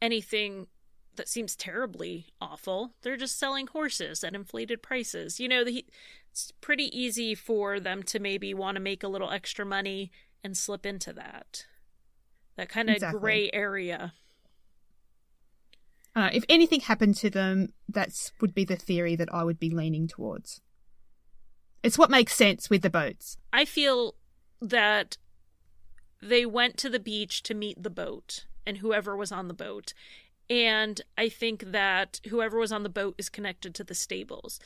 anything 0.00 0.66
that 1.16 1.28
seems 1.28 1.56
terribly 1.56 2.26
awful. 2.40 2.94
They're 3.02 3.16
just 3.16 3.38
selling 3.38 3.66
horses 3.66 4.22
at 4.24 4.34
inflated 4.34 4.82
prices. 4.82 5.40
You 5.40 5.48
know, 5.48 5.64
the, 5.64 5.84
it's 6.30 6.52
pretty 6.60 6.96
easy 6.98 7.34
for 7.34 7.80
them 7.80 8.02
to 8.04 8.18
maybe 8.18 8.54
want 8.54 8.76
to 8.76 8.80
make 8.80 9.02
a 9.02 9.08
little 9.08 9.30
extra 9.30 9.64
money 9.64 10.10
and 10.44 10.56
slip 10.56 10.86
into 10.86 11.12
that. 11.14 11.66
That 12.56 12.68
kind 12.68 12.88
of 12.88 12.96
exactly. 12.96 13.20
gray 13.20 13.50
area. 13.52 14.14
Uh, 16.14 16.30
if 16.32 16.44
anything 16.48 16.80
happened 16.80 17.16
to 17.16 17.28
them, 17.28 17.74
that 17.88 18.32
would 18.40 18.54
be 18.54 18.64
the 18.64 18.76
theory 18.76 19.16
that 19.16 19.32
I 19.34 19.44
would 19.44 19.58
be 19.58 19.70
leaning 19.70 20.08
towards. 20.08 20.62
It's 21.82 21.98
what 21.98 22.10
makes 22.10 22.34
sense 22.34 22.70
with 22.70 22.82
the 22.82 22.90
boats. 22.90 23.36
I 23.52 23.66
feel 23.66 24.14
that 24.62 25.18
they 26.22 26.46
went 26.46 26.78
to 26.78 26.88
the 26.88 26.98
beach 26.98 27.42
to 27.44 27.54
meet 27.54 27.82
the 27.82 27.90
boat 27.90 28.46
and 28.66 28.78
whoever 28.78 29.16
was 29.16 29.30
on 29.30 29.48
the 29.48 29.54
boat. 29.54 29.92
And 30.48 31.00
I 31.18 31.28
think 31.28 31.72
that 31.72 32.20
whoever 32.28 32.58
was 32.58 32.72
on 32.72 32.82
the 32.82 32.88
boat 32.88 33.14
is 33.18 33.28
connected 33.28 33.74
to 33.74 33.84
the 33.84 33.94
stables. 33.94 34.60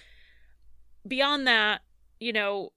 Beyond 1.06 1.46
that, 1.46 1.80
you 2.18 2.32
know, 2.32 2.72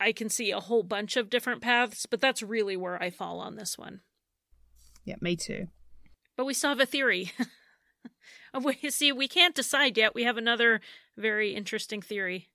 I 0.00 0.12
can 0.12 0.28
see 0.28 0.50
a 0.50 0.60
whole 0.60 0.82
bunch 0.82 1.16
of 1.16 1.30
different 1.30 1.62
paths, 1.62 2.06
but 2.06 2.20
that's 2.20 2.42
really 2.42 2.76
where 2.76 3.00
I 3.00 3.10
fall 3.10 3.38
on 3.38 3.56
this 3.56 3.78
one. 3.78 4.00
Yeah, 5.04 5.16
me 5.20 5.36
too. 5.36 5.68
But 6.36 6.46
we 6.46 6.54
still 6.54 6.70
have 6.70 6.80
a 6.80 6.86
theory. 6.86 7.32
see 8.90 9.12
we 9.12 9.28
can't 9.28 9.54
decide 9.54 9.96
yet. 9.96 10.14
We 10.14 10.24
have 10.24 10.36
another 10.36 10.80
very 11.16 11.54
interesting 11.54 12.02
theory. 12.02 12.48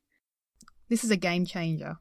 This 0.90 1.04
is 1.04 1.12
a 1.12 1.18
game 1.18 1.46
changer. 1.46 1.98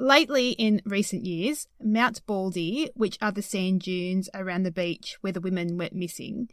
Lately, 0.00 0.50
in 0.52 0.80
recent 0.84 1.26
years, 1.26 1.66
Mount 1.82 2.24
Baldy, 2.24 2.88
which 2.94 3.18
are 3.20 3.32
the 3.32 3.42
sand 3.42 3.80
dunes 3.80 4.28
around 4.32 4.62
the 4.62 4.70
beach 4.70 5.18
where 5.22 5.32
the 5.32 5.40
women 5.40 5.76
went 5.76 5.92
missing, 5.92 6.48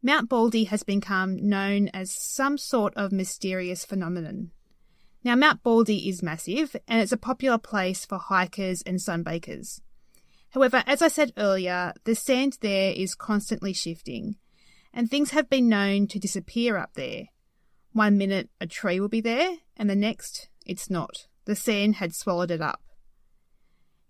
Mount 0.00 0.28
Baldy 0.28 0.62
has 0.64 0.84
become 0.84 1.48
known 1.48 1.88
as 1.88 2.12
some 2.12 2.56
sort 2.56 2.94
of 2.94 3.10
mysterious 3.10 3.84
phenomenon. 3.84 4.52
Now, 5.24 5.34
Mount 5.34 5.64
Baldy 5.64 6.08
is 6.08 6.22
massive 6.22 6.76
and 6.86 7.00
it's 7.00 7.10
a 7.10 7.16
popular 7.16 7.58
place 7.58 8.06
for 8.06 8.18
hikers 8.18 8.82
and 8.82 8.98
sunbakers. 8.98 9.80
However, 10.50 10.84
as 10.86 11.02
I 11.02 11.08
said 11.08 11.32
earlier, 11.36 11.92
the 12.04 12.14
sand 12.14 12.58
there 12.60 12.92
is 12.92 13.16
constantly 13.16 13.72
shifting, 13.72 14.36
and 14.94 15.10
things 15.10 15.32
have 15.32 15.50
been 15.50 15.68
known 15.68 16.06
to 16.06 16.20
disappear 16.20 16.76
up 16.76 16.94
there. 16.94 17.24
One 17.92 18.16
minute 18.16 18.50
a 18.60 18.68
tree 18.68 19.00
will 19.00 19.08
be 19.08 19.20
there, 19.20 19.56
and 19.76 19.90
the 19.90 19.96
next 19.96 20.48
it's 20.64 20.88
not. 20.88 21.27
The 21.48 21.56
sand 21.56 21.94
had 21.94 22.14
swallowed 22.14 22.50
it 22.50 22.60
up. 22.60 22.82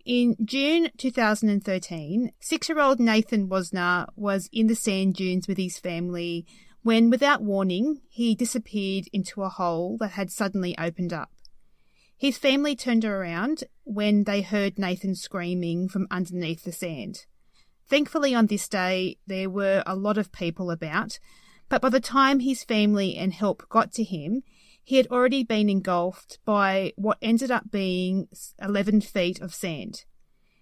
In 0.05 0.35
June 0.45 0.91
2013, 0.97 2.33
six 2.41 2.69
year 2.69 2.81
old 2.81 2.99
Nathan 2.99 3.49
Woessner 3.49 4.09
was 4.17 4.51
in 4.53 4.67
the 4.67 4.75
sand 4.75 5.15
dunes 5.15 5.47
with 5.47 5.57
his 5.57 5.79
family 5.79 6.45
when, 6.83 7.11
without 7.11 7.41
warning, 7.41 8.01
he 8.09 8.35
disappeared 8.35 9.05
into 9.13 9.45
a 9.45 9.51
hole 9.51 9.99
that 10.01 10.11
had 10.19 10.33
suddenly 10.33 10.77
opened 10.79 11.13
up. 11.13 11.31
His 12.17 12.37
family 12.37 12.75
turned 12.75 13.05
around 13.05 13.63
when 13.85 14.25
they 14.25 14.43
heard 14.43 14.77
Nathan 14.77 15.15
screaming 15.15 15.89
from 15.89 16.09
underneath 16.11 16.65
the 16.65 16.73
sand. 16.73 17.27
Thankfully, 17.87 18.35
on 18.35 18.47
this 18.47 18.69
day, 18.69 19.19
there 19.29 19.49
were 19.49 19.85
a 19.87 19.95
lot 19.95 20.19
of 20.19 20.33
people 20.33 20.73
about, 20.73 21.21
but 21.69 21.83
by 21.83 21.89
the 21.89 22.01
time 22.01 22.41
his 22.41 22.65
family 22.65 23.17
and 23.17 23.33
help 23.33 23.69
got 23.69 23.93
to 23.93 24.03
him, 24.03 24.43
he 24.89 24.97
had 24.97 25.07
already 25.09 25.45
been 25.45 25.69
engulfed 25.69 26.39
by 26.45 26.93
what 26.97 27.19
ended 27.21 27.51
up 27.51 27.71
being 27.71 28.27
11 28.63 29.03
feet 29.03 29.41
of 29.41 29.55
sand. 29.55 30.05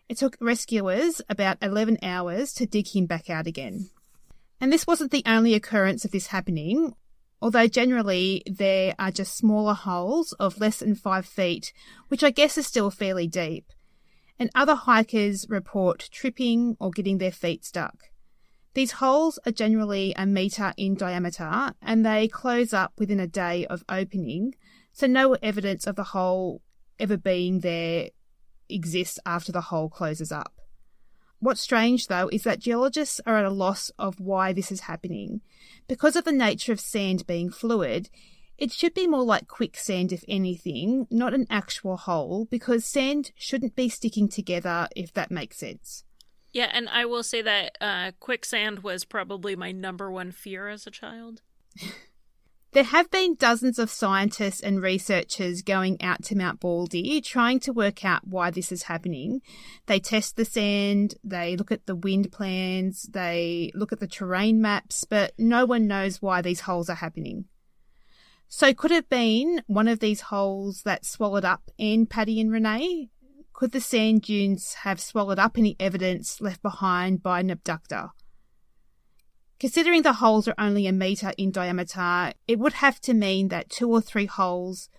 It 0.09 0.19
took 0.19 0.37
rescuers 0.41 1.23
about 1.29 1.59
11 1.63 1.99
hours 2.03 2.53
to 2.55 2.67
dig 2.67 2.89
him 2.89 3.07
back 3.07 3.31
out 3.31 3.47
again. 3.47 3.89
And 4.61 4.73
this 4.73 4.87
wasn't 4.87 5.13
the 5.13 5.23
only 5.27 5.55
occurrence 5.55 6.05
of 6.05 6.11
this 6.11 6.29
happening 6.29 6.95
although 7.41 7.67
generally 7.67 8.43
there 8.47 8.95
are 8.99 9.11
just 9.11 9.37
smaller 9.37 9.75
holes 9.75 10.33
of 10.33 10.59
less 10.59 10.79
than 10.79 10.95
five 10.95 11.27
feet, 11.27 11.73
which 12.09 12.25
I 12.25 12.31
guess 12.31 12.57
is 12.57 12.67
still 12.67 12.91
fairly 12.91 13.27
deep. 13.27 13.67
And 14.39 14.51
other 14.55 14.75
hikers 14.75 15.47
report 15.49 16.09
tripping 16.13 16.77
or 16.79 16.91
getting 16.91 17.19
their 17.19 17.33
feet 17.33 17.65
stuck. 17.65 18.11
These 18.77 18.93
holes 18.93 19.39
are 19.47 19.53
generally 19.53 20.13
a 20.19 20.27
metre 20.27 20.75
in 20.77 20.97
diameter 20.97 21.73
and 21.81 22.05
they 22.05 22.29
close 22.29 22.75
up 22.75 22.93
within 22.99 23.19
a 23.19 23.27
day 23.27 23.65
of 23.65 23.83
opening, 23.89 24.55
so 24.93 25.07
no 25.07 25.33
evidence 25.43 25.87
of 25.87 25.97
the 25.97 26.05
hole 26.05 26.61
ever 26.99 27.17
being 27.17 27.61
there 27.61 28.11
exists 28.69 29.19
after 29.25 29.51
the 29.51 29.63
hole 29.63 29.89
closes 29.89 30.31
up. 30.31 30.61
What's 31.39 31.63
strange, 31.63 32.09
though, 32.09 32.29
is 32.31 32.43
that 32.43 32.59
geologists 32.59 33.19
are 33.25 33.39
at 33.39 33.47
a 33.47 33.51
loss 33.51 33.91
of 33.99 34.21
why 34.21 34.53
this 34.53 34.71
is 34.71 34.81
happening. 34.81 35.41
Because 35.89 36.15
of 36.15 36.25
the 36.25 36.31
nature 36.31 36.73
of 36.73 36.79
sand 36.79 37.27
being 37.27 37.49
fluid, 37.49 38.11
it 38.59 38.73
should 38.73 38.93
be 38.93 39.07
more 39.07 39.25
like 39.25 39.49
quicksand, 39.49 40.13
if 40.13 40.23
anything, 40.29 41.07
not 41.11 41.33
an 41.33 41.47
actual 41.49 41.97
hole, 41.97 42.47
because 42.51 42.85
sand 42.85 43.33
shouldn't 43.37 43.75
be 43.75 43.89
sticking 43.89 44.29
together, 44.29 44.87
if 44.95 45.15
that 45.15 45.31
makes 45.31 45.57
sense. 45.57 46.05
Yeah, 46.57 46.71
and 46.73 46.89
I 46.89 47.05
will 47.05 47.23
say 47.23 47.43
that 47.43 47.77
uh, 47.83 48.13
quicksand 48.19 48.79
was 48.79 49.05
probably 49.05 49.57
my 49.57 49.73
number 49.73 50.11
one 50.11 50.33
fear 50.33 50.69
as 50.69 50.87
a 50.87 50.91
child. 50.91 51.43
There 52.73 52.85
have 52.85 53.11
been 53.11 53.37
dozens 53.37 53.79
of 53.79 53.89
scientists 53.89 54.61
and 54.61 54.83
researchers 54.83 55.63
going 55.63 56.03
out 56.03 56.23
to 56.25 56.37
Mount 56.37 56.61
Baldy 56.61 57.23
trying 57.23 57.59
to 57.61 57.73
work 57.73 58.05
out 58.05 58.29
why 58.29 58.51
this 58.51 58.71
is 58.71 58.83
happening. 58.83 59.41
They 59.87 59.99
test 59.99 60.37
the 60.37 60.45
sand, 60.45 61.15
they 61.25 61.57
look 61.57 61.73
at 61.73 61.87
the 61.87 61.95
wind 61.95 62.33
plans, 62.33 63.05
they 63.05 63.71
look 63.75 63.93
at 63.93 64.01
the 64.01 64.07
terrain 64.07 64.61
maps, 64.61 65.05
but 65.05 65.33
no 65.39 65.65
one 65.65 65.87
knows 65.87 66.21
why 66.21 66.43
these 66.43 66.61
holes 66.61 66.91
are 66.91 66.97
happening. 66.97 67.47
So, 68.49 68.75
could 68.75 68.91
it 68.91 68.97
have 68.97 69.09
been 69.09 69.63
one 69.67 69.89
of 69.89 70.01
these 70.01 70.21
holes 70.21 70.83
that 70.83 71.07
swallowed 71.07 71.47
up 71.47 71.71
Anne, 71.79 72.05
Patty, 72.05 72.39
and 72.43 72.53
Renee? 72.53 73.09
Could 73.57 73.73
the 73.73 73.81
sand 73.81 74.21
dunes 74.21 74.75
have 74.83 75.01
swallowed 75.01 75.39
up 75.39 75.57
any 75.57 75.77
evidence 75.81 76.43
left 76.43 76.61
behind 76.61 77.23
by 77.23 77.41
an 77.41 77.49
abductor? 77.49 78.11
Considering 79.59 80.03
the 80.03 80.13
holes 80.13 80.47
are 80.47 80.55
only 80.59 80.87
a 80.87 80.93
metre 80.93 81.33
in 81.39 81.53
diameter, 81.53 82.35
it 82.47 82.59
would 82.59 82.75
have 82.75 83.01
to 83.01 83.15
mean 83.15 83.49
that 83.49 83.71
two 83.71 83.91
or 83.91 84.03
three 84.03 84.27
holes 84.27 84.91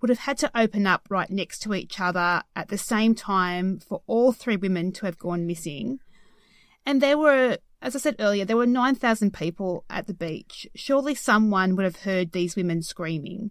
would 0.00 0.08
have 0.08 0.20
had 0.20 0.38
to 0.38 0.50
open 0.58 0.86
up 0.86 1.06
right 1.10 1.28
next 1.28 1.58
to 1.58 1.74
each 1.74 2.00
other 2.00 2.42
at 2.56 2.68
the 2.68 2.78
same 2.78 3.14
time 3.14 3.78
for 3.78 4.00
all 4.06 4.32
three 4.32 4.56
women 4.56 4.90
to 4.92 5.04
have 5.04 5.18
gone 5.18 5.46
missing. 5.46 5.98
And 6.86 7.02
there 7.02 7.18
were, 7.18 7.58
as 7.82 7.94
I 7.94 7.98
said 7.98 8.16
earlier, 8.18 8.46
there 8.46 8.56
were 8.56 8.64
9,000 8.64 9.34
people 9.34 9.84
at 9.90 10.06
the 10.06 10.14
beach. 10.14 10.66
Surely 10.74 11.14
someone 11.14 11.76
would 11.76 11.84
have 11.84 12.04
heard 12.04 12.32
these 12.32 12.56
women 12.56 12.80
screaming. 12.80 13.50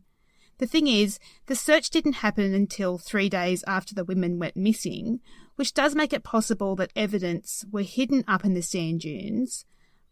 The 0.59 0.67
thing 0.67 0.87
is, 0.87 1.19
the 1.45 1.55
search 1.55 1.89
didn't 1.89 2.13
happen 2.13 2.53
until 2.53 2.97
three 2.97 3.29
days 3.29 3.63
after 3.67 3.93
the 3.93 4.05
women 4.05 4.39
went 4.39 4.57
missing, 4.57 5.19
which 5.55 5.73
does 5.73 5.95
make 5.95 6.13
it 6.13 6.23
possible 6.23 6.75
that 6.75 6.91
evidence 6.95 7.63
were 7.71 7.83
hidden 7.83 8.23
up 8.27 8.43
in 8.43 8.53
the 8.53 8.61
sand 8.61 9.01
dunes 9.01 9.65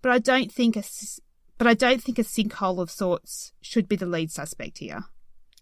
but 0.06 0.12
I 0.12 0.20
don't 0.20 0.52
think 0.52 0.78
a 0.78 0.84
but 1.58 1.66
I 1.66 1.74
don't 1.74 2.00
think 2.00 2.20
a 2.20 2.24
sinkhole 2.24 2.80
of 2.80 2.92
sorts 2.92 3.54
should 3.60 3.88
be 3.88 3.96
the 3.96 4.06
lead 4.06 4.30
suspect 4.30 4.78
here. 4.78 5.06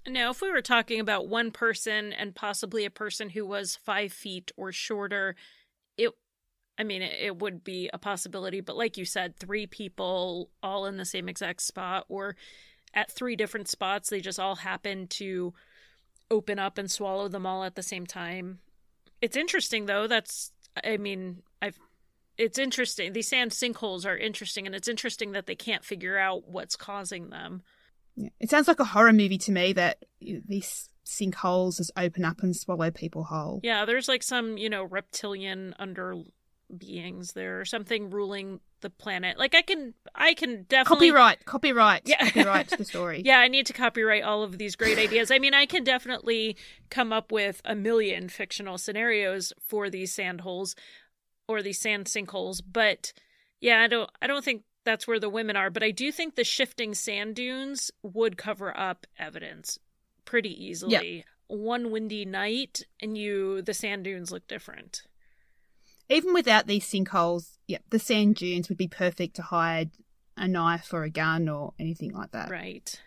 Now, 0.06 0.32
if 0.32 0.42
we 0.42 0.52
were 0.52 0.62
talking 0.62 1.00
about 1.00 1.30
one 1.30 1.50
person 1.50 2.12
and 2.12 2.36
possibly 2.36 2.84
a 2.84 2.90
person 2.90 3.30
who 3.30 3.46
was 3.46 3.78
five 3.78 4.12
feet 4.12 4.52
or 4.58 4.74
shorter, 4.74 5.38
it, 5.98 6.12
I 6.78 6.84
mean, 6.84 7.02
it, 7.02 7.14
it 7.22 7.40
would 7.40 7.64
be 7.64 7.90
a 7.94 7.98
possibility. 7.98 8.60
But 8.60 8.76
like 8.76 8.98
you 8.98 9.06
said, 9.06 9.38
three 9.38 9.66
people 9.66 10.50
all 10.62 10.88
in 10.88 10.98
the 10.98 11.06
same 11.06 11.30
exact 11.30 11.62
spot 11.62 12.04
or 12.10 12.36
at 12.94 13.12
three 13.12 13.36
different 13.36 13.68
spots, 13.68 14.10
they 14.10 14.22
just 14.22 14.40
all 14.40 14.56
happen 14.56 15.08
to 15.08 15.54
open 16.32 16.60
up 16.60 16.78
and 16.78 16.90
swallow 16.90 17.28
them 17.28 17.46
all 17.46 17.64
at 17.64 17.76
the 17.76 17.84
same 17.84 18.06
time. 18.06 18.60
It's 19.22 19.38
interesting, 19.38 19.86
though. 19.86 20.08
That's, 20.08 20.52
I 20.84 20.98
mean, 20.98 21.44
I've 21.62 21.80
it's 22.38 22.58
interesting. 22.58 23.14
These 23.14 23.28
sand 23.28 23.52
sinkholes 23.52 24.06
are 24.06 24.18
interesting, 24.18 24.66
and 24.66 24.76
it's 24.76 24.88
interesting 24.88 25.34
that 25.34 25.46
they 25.46 25.56
can't 25.56 25.84
figure 25.84 26.18
out 26.18 26.48
what's 26.48 26.76
causing 26.76 27.30
them. 27.30 27.62
Yeah. 28.16 28.30
It 28.40 28.50
sounds 28.50 28.68
like 28.68 28.80
a 28.80 28.86
horror 28.86 29.14
movie 29.14 29.38
to 29.40 29.52
me 29.52 29.74
that 29.74 30.04
these 30.20 30.90
sinkholes 31.06 31.78
just 31.78 31.92
open 31.98 32.26
up 32.26 32.42
and 32.42 32.56
swallow 32.56 32.92
people 32.92 33.24
whole. 33.24 33.60
Yeah, 33.64 33.86
there's 33.86 34.08
like 34.08 34.24
some, 34.24 34.58
you 34.58 34.70
know, 34.70 34.84
reptilian 34.84 35.76
under 35.78 36.16
beings 36.78 37.34
there 37.34 37.60
or 37.60 37.66
something 37.66 38.10
ruling 38.10 38.60
the 38.82 38.90
planet. 38.90 39.38
Like 39.38 39.56
I 39.56 39.62
can 39.62 39.94
I 40.16 40.34
can 40.34 40.64
definitely 40.64 41.10
copyright, 41.10 41.46
copyright, 41.46 42.02
yeah. 42.06 42.30
copyright 42.30 42.70
the 42.70 42.86
story. 42.86 43.22
yeah, 43.26 43.40
I 43.40 43.48
need 43.48 43.66
to 43.68 43.74
copyright 43.74 44.24
all 44.24 44.44
of 44.44 44.58
these 44.58 44.76
great 44.76 44.98
ideas. 44.98 45.32
I 45.32 45.40
mean, 45.40 45.54
I 45.54 45.66
can 45.66 45.84
definitely 45.84 46.58
come 46.90 47.12
up 47.12 47.32
with 47.32 47.62
a 47.66 47.76
million 47.76 48.30
fictional 48.30 48.78
scenarios 48.78 49.54
for 49.60 49.90
these 49.90 50.14
sand 50.14 50.42
holes 50.42 50.76
or 51.48 51.62
these 51.62 51.80
sand 51.80 52.06
sinkholes. 52.06 52.62
But 52.66 53.14
yeah, 53.60 53.82
I 53.82 53.88
don't 53.88 54.10
I 54.22 54.28
don't 54.28 54.44
think 54.44 54.64
that's 54.86 55.08
where 55.08 55.20
the 55.20 55.30
women 55.30 55.56
are, 55.56 55.70
but 55.70 55.84
I 55.84 55.92
do 55.92 56.12
think 56.12 56.36
the 56.36 56.44
shifting 56.44 56.94
sand 56.94 57.36
dunes 57.36 57.90
would 58.04 58.38
cover 58.38 58.78
up 58.78 59.08
evidence 59.18 59.80
pretty 60.26 60.66
easily. 60.66 61.18
Yep. 61.18 61.26
One 61.48 61.92
windy 61.92 62.26
night 62.26 62.86
and 63.02 63.18
you 63.18 63.62
the 63.62 63.74
sand 63.74 64.04
dunes 64.04 64.32
look 64.32 64.48
different. 64.48 65.04
Even 66.14 66.34
without 66.34 66.68
these 66.68 66.86
sinkholes, 66.86 67.58
yeah, 67.68 67.80
the 67.90 68.00
sand 68.00 68.36
dunes 68.36 68.70
would 68.70 68.78
be 68.78 68.88
perfect 68.88 69.36
to 69.38 69.42
hide 69.42 69.92
a 70.38 70.48
knife 70.48 70.94
or 70.94 71.04
a 71.04 71.10
gun 71.10 71.50
or 71.50 71.74
anything 71.80 72.14
like 72.14 72.32
that. 72.32 72.50
Right. 72.50 73.02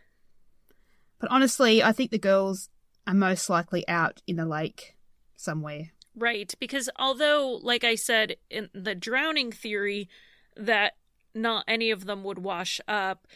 But 1.21 1.31
honestly, 1.31 1.83
I 1.83 1.92
think 1.92 2.11
the 2.11 2.19
girls 2.19 2.69
are 3.07 3.14
most 3.14 3.49
likely 3.49 3.87
out 3.88 4.23
in 4.27 4.37
the 4.37 4.45
lake 4.45 4.97
somewhere. 5.37 5.92
Right, 6.16 6.53
because 6.59 6.88
although, 6.99 7.61
like 7.62 7.85
I 7.85 7.95
said, 7.95 8.37
in 8.51 8.71
the 8.73 8.95
drowning 8.95 9.53
theory 9.53 10.09
that 10.57 10.95
not 11.35 11.64
any 11.69 11.90
of 11.90 12.07
them 12.07 12.25
would 12.25 12.38
wash 12.38 12.81
up 12.88 13.29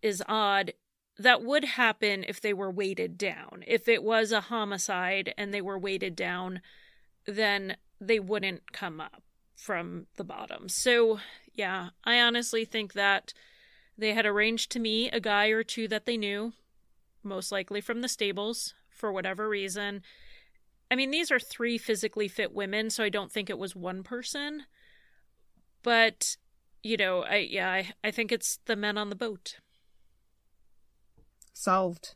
is 0.00 0.22
odd, 0.28 0.72
that 1.18 1.42
would 1.42 1.64
happen 1.64 2.24
if 2.26 2.40
they 2.40 2.52
were 2.52 2.70
weighted 2.70 3.18
down. 3.18 3.64
If 3.66 3.88
it 3.88 4.04
was 4.04 4.30
a 4.30 4.42
homicide 4.42 5.34
and 5.36 5.52
they 5.52 5.60
were 5.60 5.78
weighted 5.78 6.14
down, 6.14 6.62
then 7.26 7.76
they 8.00 8.20
wouldn't 8.20 8.72
come 8.72 9.00
up 9.00 9.22
from 9.56 10.06
the 10.16 10.24
bottom. 10.24 10.68
So, 10.68 11.18
yeah, 11.54 11.90
I 12.04 12.20
honestly 12.20 12.64
think 12.64 12.92
that 12.92 13.32
they 13.96 14.14
had 14.14 14.26
arranged 14.26 14.70
to 14.72 14.80
meet 14.80 15.14
a 15.14 15.20
guy 15.20 15.48
or 15.48 15.64
two 15.64 15.88
that 15.88 16.06
they 16.06 16.16
knew, 16.16 16.52
most 17.22 17.50
likely 17.50 17.80
from 17.80 18.00
the 18.00 18.08
stables, 18.08 18.74
for 18.88 19.12
whatever 19.12 19.48
reason 19.48 20.02
I 20.90 20.94
mean, 20.94 21.10
these 21.10 21.30
are 21.30 21.38
three 21.38 21.76
physically 21.76 22.28
fit 22.28 22.54
women, 22.54 22.90
so 22.90 23.04
I 23.04 23.08
don't 23.08 23.30
think 23.30 23.50
it 23.50 23.58
was 23.58 23.76
one 23.76 24.02
person. 24.02 24.64
But, 25.82 26.36
you 26.82 26.96
know, 26.96 27.22
I 27.22 27.36
yeah, 27.36 27.70
I, 27.70 27.92
I 28.02 28.10
think 28.10 28.32
it's 28.32 28.58
the 28.64 28.76
men 28.76 28.96
on 28.96 29.10
the 29.10 29.16
boat. 29.16 29.56
Solved. 31.52 32.14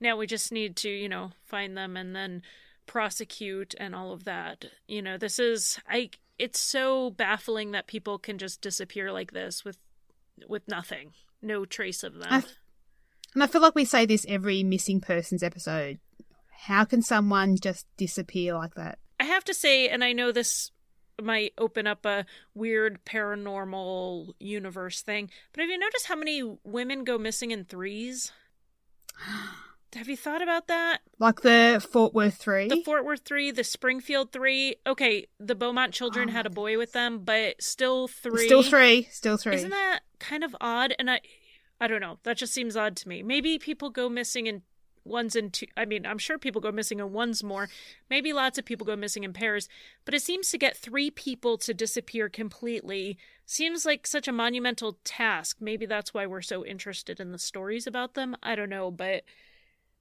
Now 0.00 0.16
we 0.16 0.26
just 0.26 0.52
need 0.52 0.76
to, 0.76 0.88
you 0.88 1.08
know, 1.08 1.32
find 1.44 1.76
them 1.76 1.96
and 1.96 2.14
then 2.14 2.42
prosecute 2.86 3.74
and 3.78 3.94
all 3.94 4.12
of 4.12 4.24
that. 4.24 4.66
You 4.86 5.02
know, 5.02 5.18
this 5.18 5.38
is 5.38 5.78
I 5.88 6.10
it's 6.38 6.60
so 6.60 7.10
baffling 7.10 7.72
that 7.72 7.86
people 7.86 8.18
can 8.18 8.38
just 8.38 8.60
disappear 8.60 9.12
like 9.12 9.32
this 9.32 9.64
with 9.64 9.78
with 10.48 10.66
nothing. 10.68 11.12
No 11.42 11.64
trace 11.64 12.02
of 12.02 12.14
them. 12.14 12.28
I, 12.30 12.42
And 13.34 13.42
I 13.42 13.46
feel 13.46 13.60
like 13.60 13.74
we 13.74 13.84
say 13.84 14.06
this 14.06 14.24
every 14.28 14.62
missing 14.62 15.00
persons 15.00 15.42
episode. 15.42 15.98
How 16.48 16.84
can 16.84 17.02
someone 17.02 17.56
just 17.56 17.86
disappear 17.96 18.54
like 18.54 18.74
that? 18.74 18.98
I 19.20 19.24
have 19.24 19.44
to 19.44 19.54
say, 19.54 19.88
and 19.88 20.02
I 20.02 20.12
know 20.12 20.32
this 20.32 20.70
might 21.20 21.52
open 21.58 21.86
up 21.86 22.04
a 22.04 22.26
weird 22.54 23.04
paranormal 23.04 24.32
universe 24.38 25.02
thing, 25.02 25.30
but 25.52 25.60
have 25.60 25.70
you 25.70 25.78
noticed 25.78 26.06
how 26.06 26.16
many 26.16 26.56
women 26.64 27.04
go 27.04 27.18
missing 27.18 27.50
in 27.50 27.64
threes? 27.64 28.32
Have 29.96 30.08
you 30.08 30.16
thought 30.16 30.42
about 30.42 30.68
that? 30.68 30.98
Like 31.18 31.40
the 31.40 31.84
Fort 31.90 32.14
Worth 32.14 32.34
Three? 32.34 32.68
The 32.68 32.82
Fort 32.84 33.04
Worth 33.04 33.22
Three, 33.24 33.50
the 33.50 33.64
Springfield 33.64 34.32
Three. 34.32 34.76
Okay, 34.86 35.26
the 35.40 35.54
Beaumont 35.54 35.92
children 35.92 36.28
oh 36.28 36.32
had 36.32 36.46
a 36.46 36.50
oh 36.50 36.52
boy 36.52 36.78
with 36.78 36.92
them, 36.92 37.20
but 37.24 37.62
still 37.62 38.06
three. 38.08 38.46
Still 38.46 38.62
three. 38.62 39.08
Still 39.10 39.36
three. 39.36 39.54
Isn't 39.54 39.70
that 39.70 40.00
kind 40.18 40.44
of 40.44 40.54
odd? 40.60 40.94
And 40.98 41.10
I, 41.10 41.20
I 41.80 41.86
don't 41.86 42.00
know. 42.00 42.18
That 42.24 42.36
just 42.36 42.52
seems 42.52 42.76
odd 42.76 42.96
to 42.96 43.08
me. 43.08 43.22
Maybe 43.22 43.58
people 43.58 43.90
go 43.90 44.08
missing 44.08 44.46
in 44.46 44.62
ones 45.06 45.36
and 45.36 45.52
two. 45.52 45.66
I 45.76 45.84
mean, 45.84 46.04
I'm 46.04 46.18
sure 46.18 46.38
people 46.38 46.60
go 46.60 46.72
missing 46.72 46.98
in 46.98 47.12
ones 47.12 47.42
more. 47.42 47.68
Maybe 48.10 48.32
lots 48.32 48.58
of 48.58 48.64
people 48.64 48.86
go 48.86 48.96
missing 48.96 49.24
in 49.24 49.32
pairs. 49.32 49.68
But 50.04 50.14
it 50.14 50.22
seems 50.22 50.50
to 50.50 50.58
get 50.58 50.76
three 50.76 51.10
people 51.10 51.56
to 51.58 51.72
disappear 51.72 52.28
completely 52.28 53.16
seems 53.46 53.86
like 53.86 54.06
such 54.06 54.28
a 54.28 54.32
monumental 54.32 54.98
task. 55.04 55.58
Maybe 55.60 55.86
that's 55.86 56.12
why 56.12 56.26
we're 56.26 56.42
so 56.42 56.64
interested 56.66 57.20
in 57.20 57.32
the 57.32 57.38
stories 57.38 57.86
about 57.86 58.14
them. 58.14 58.36
I 58.42 58.54
don't 58.56 58.70
know, 58.70 58.90
but 58.90 59.22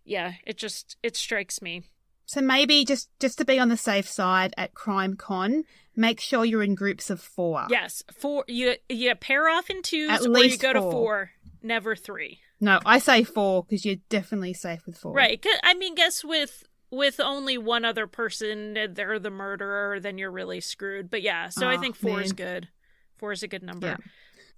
yeah, 0.06 0.34
it 0.46 0.58
just 0.58 0.98
it 1.04 1.16
strikes 1.18 1.62
me. 1.62 1.84
So 2.26 2.42
maybe 2.42 2.86
just 2.86 3.10
just 3.20 3.38
to 3.40 3.46
be 3.46 3.60
on 3.60 3.70
the 3.70 3.78
safe 3.78 4.08
side 4.08 4.54
at 4.58 4.74
Crime 4.74 5.16
Con, 5.16 5.64
make 5.96 6.20
sure 6.20 6.46
you're 6.46 6.64
in 6.64 6.76
groups 6.76 7.10
of 7.10 7.20
four. 7.22 7.66
Yes, 7.70 8.04
four. 8.12 8.46
You 8.48 8.76
you 8.90 9.14
pair 9.16 9.50
off 9.50 9.70
in 9.70 9.82
twos, 9.82 10.10
at 10.10 10.22
or 10.22 10.44
you 10.44 10.58
go 10.58 10.74
four. 10.74 10.82
to 10.82 10.82
four. 10.82 11.32
Never 11.62 11.96
three. 11.96 12.40
No, 12.62 12.80
I 12.86 13.00
say 13.00 13.24
four 13.24 13.64
because 13.64 13.86
you're 13.86 13.98
definitely 14.10 14.54
safe 14.54 14.86
with 14.86 14.98
four. 14.98 15.14
Right. 15.14 15.44
I 15.64 15.74
mean, 15.74 15.96
guess 15.96 16.24
with 16.24 16.64
with 16.90 17.20
only 17.20 17.58
one 17.58 17.86
other 17.86 18.08
person, 18.08 18.74
they're 18.94 19.20
the 19.20 19.30
murderer, 19.30 20.00
then 20.00 20.18
you're 20.18 20.32
really 20.32 20.62
screwed. 20.62 21.10
But 21.10 21.22
yeah, 21.22 21.50
so 21.50 21.68
oh, 21.68 21.70
I 21.70 21.76
ah, 21.76 21.82
think 21.82 21.96
four 21.96 22.16
man. 22.16 22.24
is 22.24 22.34
good. 22.34 22.70
Four 23.18 23.32
is 23.34 23.44
a 23.44 23.48
good 23.48 23.64
number. 23.64 23.88
Yeah. 23.88 23.98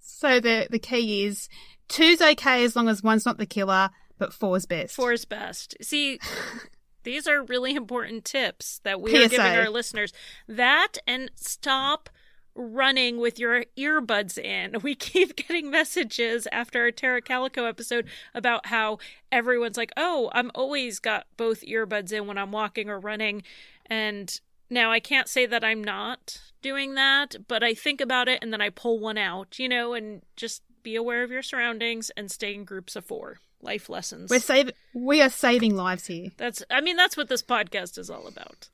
So 0.00 0.40
the 0.40 0.68
the 0.70 0.78
key 0.78 1.24
is 1.24 1.48
two's 1.88 2.20
okay 2.20 2.64
as 2.64 2.76
long 2.76 2.88
as 2.88 3.02
one's 3.02 3.26
not 3.26 3.38
the 3.38 3.46
killer 3.46 3.90
but 4.18 4.32
four 4.32 4.56
is 4.56 4.66
best. 4.66 4.94
Four 4.94 5.12
is 5.12 5.24
best. 5.24 5.76
See, 5.80 6.18
these 7.04 7.26
are 7.26 7.42
really 7.42 7.74
important 7.74 8.24
tips 8.24 8.80
that 8.84 9.00
we 9.00 9.10
PSA. 9.12 9.24
are 9.24 9.28
giving 9.28 9.56
our 9.56 9.70
listeners. 9.70 10.12
That 10.46 10.98
and 11.06 11.30
stop 11.34 12.10
running 12.58 13.18
with 13.18 13.38
your 13.38 13.64
earbuds 13.78 14.36
in. 14.36 14.76
We 14.82 14.94
keep 14.94 15.36
getting 15.36 15.70
messages 15.70 16.46
after 16.50 16.82
our 16.82 16.90
Tara 16.90 17.20
Calico 17.20 17.64
episode 17.64 18.08
about 18.34 18.66
how 18.66 18.98
everyone's 19.30 19.76
like, 19.76 19.92
oh, 19.96 20.30
I'm 20.32 20.50
always 20.54 20.98
got 20.98 21.26
both 21.36 21.62
earbuds 21.62 22.12
in 22.12 22.26
when 22.26 22.38
I'm 22.38 22.52
walking 22.52 22.88
or 22.90 22.98
running. 22.98 23.42
And 23.86 24.40
now 24.70 24.90
I 24.90 25.00
can't 25.00 25.28
say 25.28 25.46
that 25.46 25.64
I'm 25.64 25.82
not 25.82 26.40
doing 26.62 26.94
that, 26.94 27.36
but 27.46 27.62
I 27.62 27.74
think 27.74 28.00
about 28.00 28.28
it 28.28 28.40
and 28.42 28.52
then 28.52 28.60
I 28.60 28.70
pull 28.70 28.98
one 28.98 29.18
out, 29.18 29.58
you 29.58 29.68
know, 29.68 29.94
and 29.94 30.22
just 30.36 30.62
be 30.82 30.96
aware 30.96 31.22
of 31.22 31.30
your 31.30 31.42
surroundings 31.42 32.10
and 32.16 32.30
stay 32.30 32.54
in 32.54 32.64
groups 32.64 32.96
of 32.96 33.04
four 33.04 33.38
life 33.62 33.88
lessons. 33.88 34.30
We're 34.30 34.40
save 34.40 34.70
we 34.94 35.22
are 35.22 35.30
saving 35.30 35.76
lives 35.76 36.06
here. 36.06 36.30
That's 36.36 36.62
I 36.70 36.80
mean 36.80 36.96
that's 36.96 37.16
what 37.16 37.28
this 37.28 37.42
podcast 37.42 37.98
is 37.98 38.10
all 38.10 38.26
about. 38.26 38.68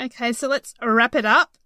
Okay, 0.00 0.32
so 0.32 0.48
let's 0.48 0.74
wrap 0.82 1.14
it 1.14 1.24
up 1.24 1.56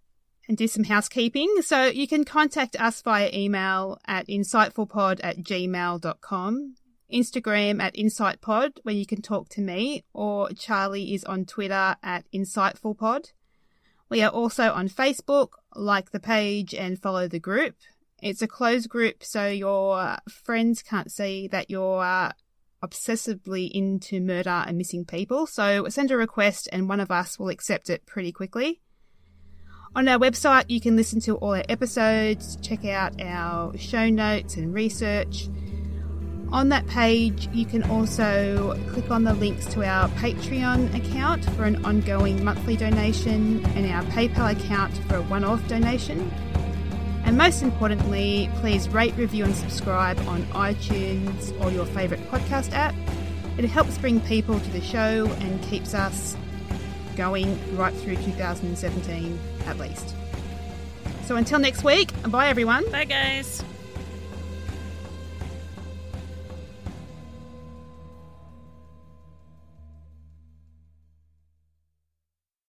and 0.49 0.57
do 0.57 0.67
some 0.67 0.85
housekeeping. 0.85 1.63
So 1.63 1.85
you 1.85 2.09
can 2.09 2.25
contact 2.25 2.75
us 2.81 3.03
via 3.03 3.31
email 3.33 3.99
at 4.07 4.27
insightfulpod 4.29 5.21
at 5.23 5.39
gmail.com, 5.39 6.75
Instagram 7.13 7.83
at 7.83 7.95
insightpod, 7.95 8.79
where 8.83 8.95
you 8.95 9.07
can 9.07 9.23
talk 9.23 9.49
to 9.51 9.61
me, 9.61 10.05
or 10.13 10.51
Charlie 10.51 11.15
is 11.15 11.25
on 11.25 11.45
Twitter 11.45 11.97
at 12.03 12.25
insightfulpod. 12.35 13.33
We 14.09 14.23
are 14.23 14.31
also 14.31 14.73
on 14.73 14.89
Facebook, 14.89 15.51
like 15.75 16.11
the 16.13 16.21
page 16.21 16.75
and 16.75 17.01
follow 17.01 17.29
the 17.29 17.39
group. 17.39 17.77
It's 18.21 18.43
a 18.43 18.49
closed 18.49 18.89
group, 18.89 19.23
so 19.23 19.47
your 19.47 20.19
friends 20.29 20.83
can't 20.83 21.11
see 21.11 21.47
that 21.49 21.71
you're 21.71 22.03
uh, 22.03 22.33
obsessively 22.85 23.71
into 23.71 24.21
murder 24.21 24.65
and 24.67 24.77
missing 24.77 25.05
people. 25.05 25.47
So 25.47 25.87
send 25.89 26.11
a 26.11 26.17
request, 26.17 26.69
and 26.73 26.89
one 26.89 27.01
of 27.01 27.11
us 27.11 27.39
will 27.39 27.49
accept 27.49 27.91
it 27.91 28.07
pretty 28.07 28.33
quickly. 28.33 28.81
On 29.95 30.07
our 30.07 30.19
website, 30.19 30.65
you 30.69 30.81
can 30.81 30.97
listen 30.97 31.21
to 31.23 31.37
all 31.37 31.55
our 31.55 31.65
episodes, 31.69 32.59
check 32.61 32.85
out 32.85 33.21
our 33.21 33.77
show 33.79 34.09
notes 34.09 34.57
and 34.57 34.75
research. 34.75 35.49
On 36.51 36.71
that 36.71 36.87
page, 36.87 37.49
you 37.53 37.67
can 37.67 37.83
also 37.85 38.79
click 38.91 39.11
on 39.11 39.25
the 39.25 39.35
links 39.35 39.67
to 39.67 39.85
our 39.85 40.09
Patreon 40.11 40.95
account 40.95 41.45
for 41.51 41.65
an 41.65 41.85
ongoing 41.85 42.43
monthly 42.43 42.77
donation 42.77 43.65
and 43.77 43.91
our 43.91 44.03
PayPal 44.13 44.53
account 44.53 44.97
for 45.05 45.17
a 45.17 45.23
one 45.23 45.45
off 45.45 45.67
donation. 45.69 46.31
And 47.25 47.37
most 47.37 47.63
importantly, 47.63 48.51
please 48.57 48.89
rate, 48.89 49.15
review, 49.17 49.45
and 49.45 49.55
subscribe 49.55 50.19
on 50.21 50.43
iTunes 50.47 51.59
or 51.63 51.71
your 51.71 51.87
favourite 51.87 52.23
podcast 52.31 52.73
app. 52.73 52.95
It 53.59 53.65
helps 53.65 53.99
bring 53.99 54.21
people 54.21 54.59
to 54.61 54.71
the 54.71 54.81
show 54.81 55.27
and 55.41 55.63
keeps 55.65 55.95
us 55.95 56.37
going 57.17 57.59
right 57.77 57.93
through 57.95 58.17
2017 58.17 59.39
at 59.67 59.79
least. 59.79 60.15
So 61.25 61.37
until 61.37 61.59
next 61.59 61.85
week, 61.85 62.11
bye 62.31 62.49
everyone. 62.49 62.91
Bye, 62.91 63.05
guys. 63.05 63.63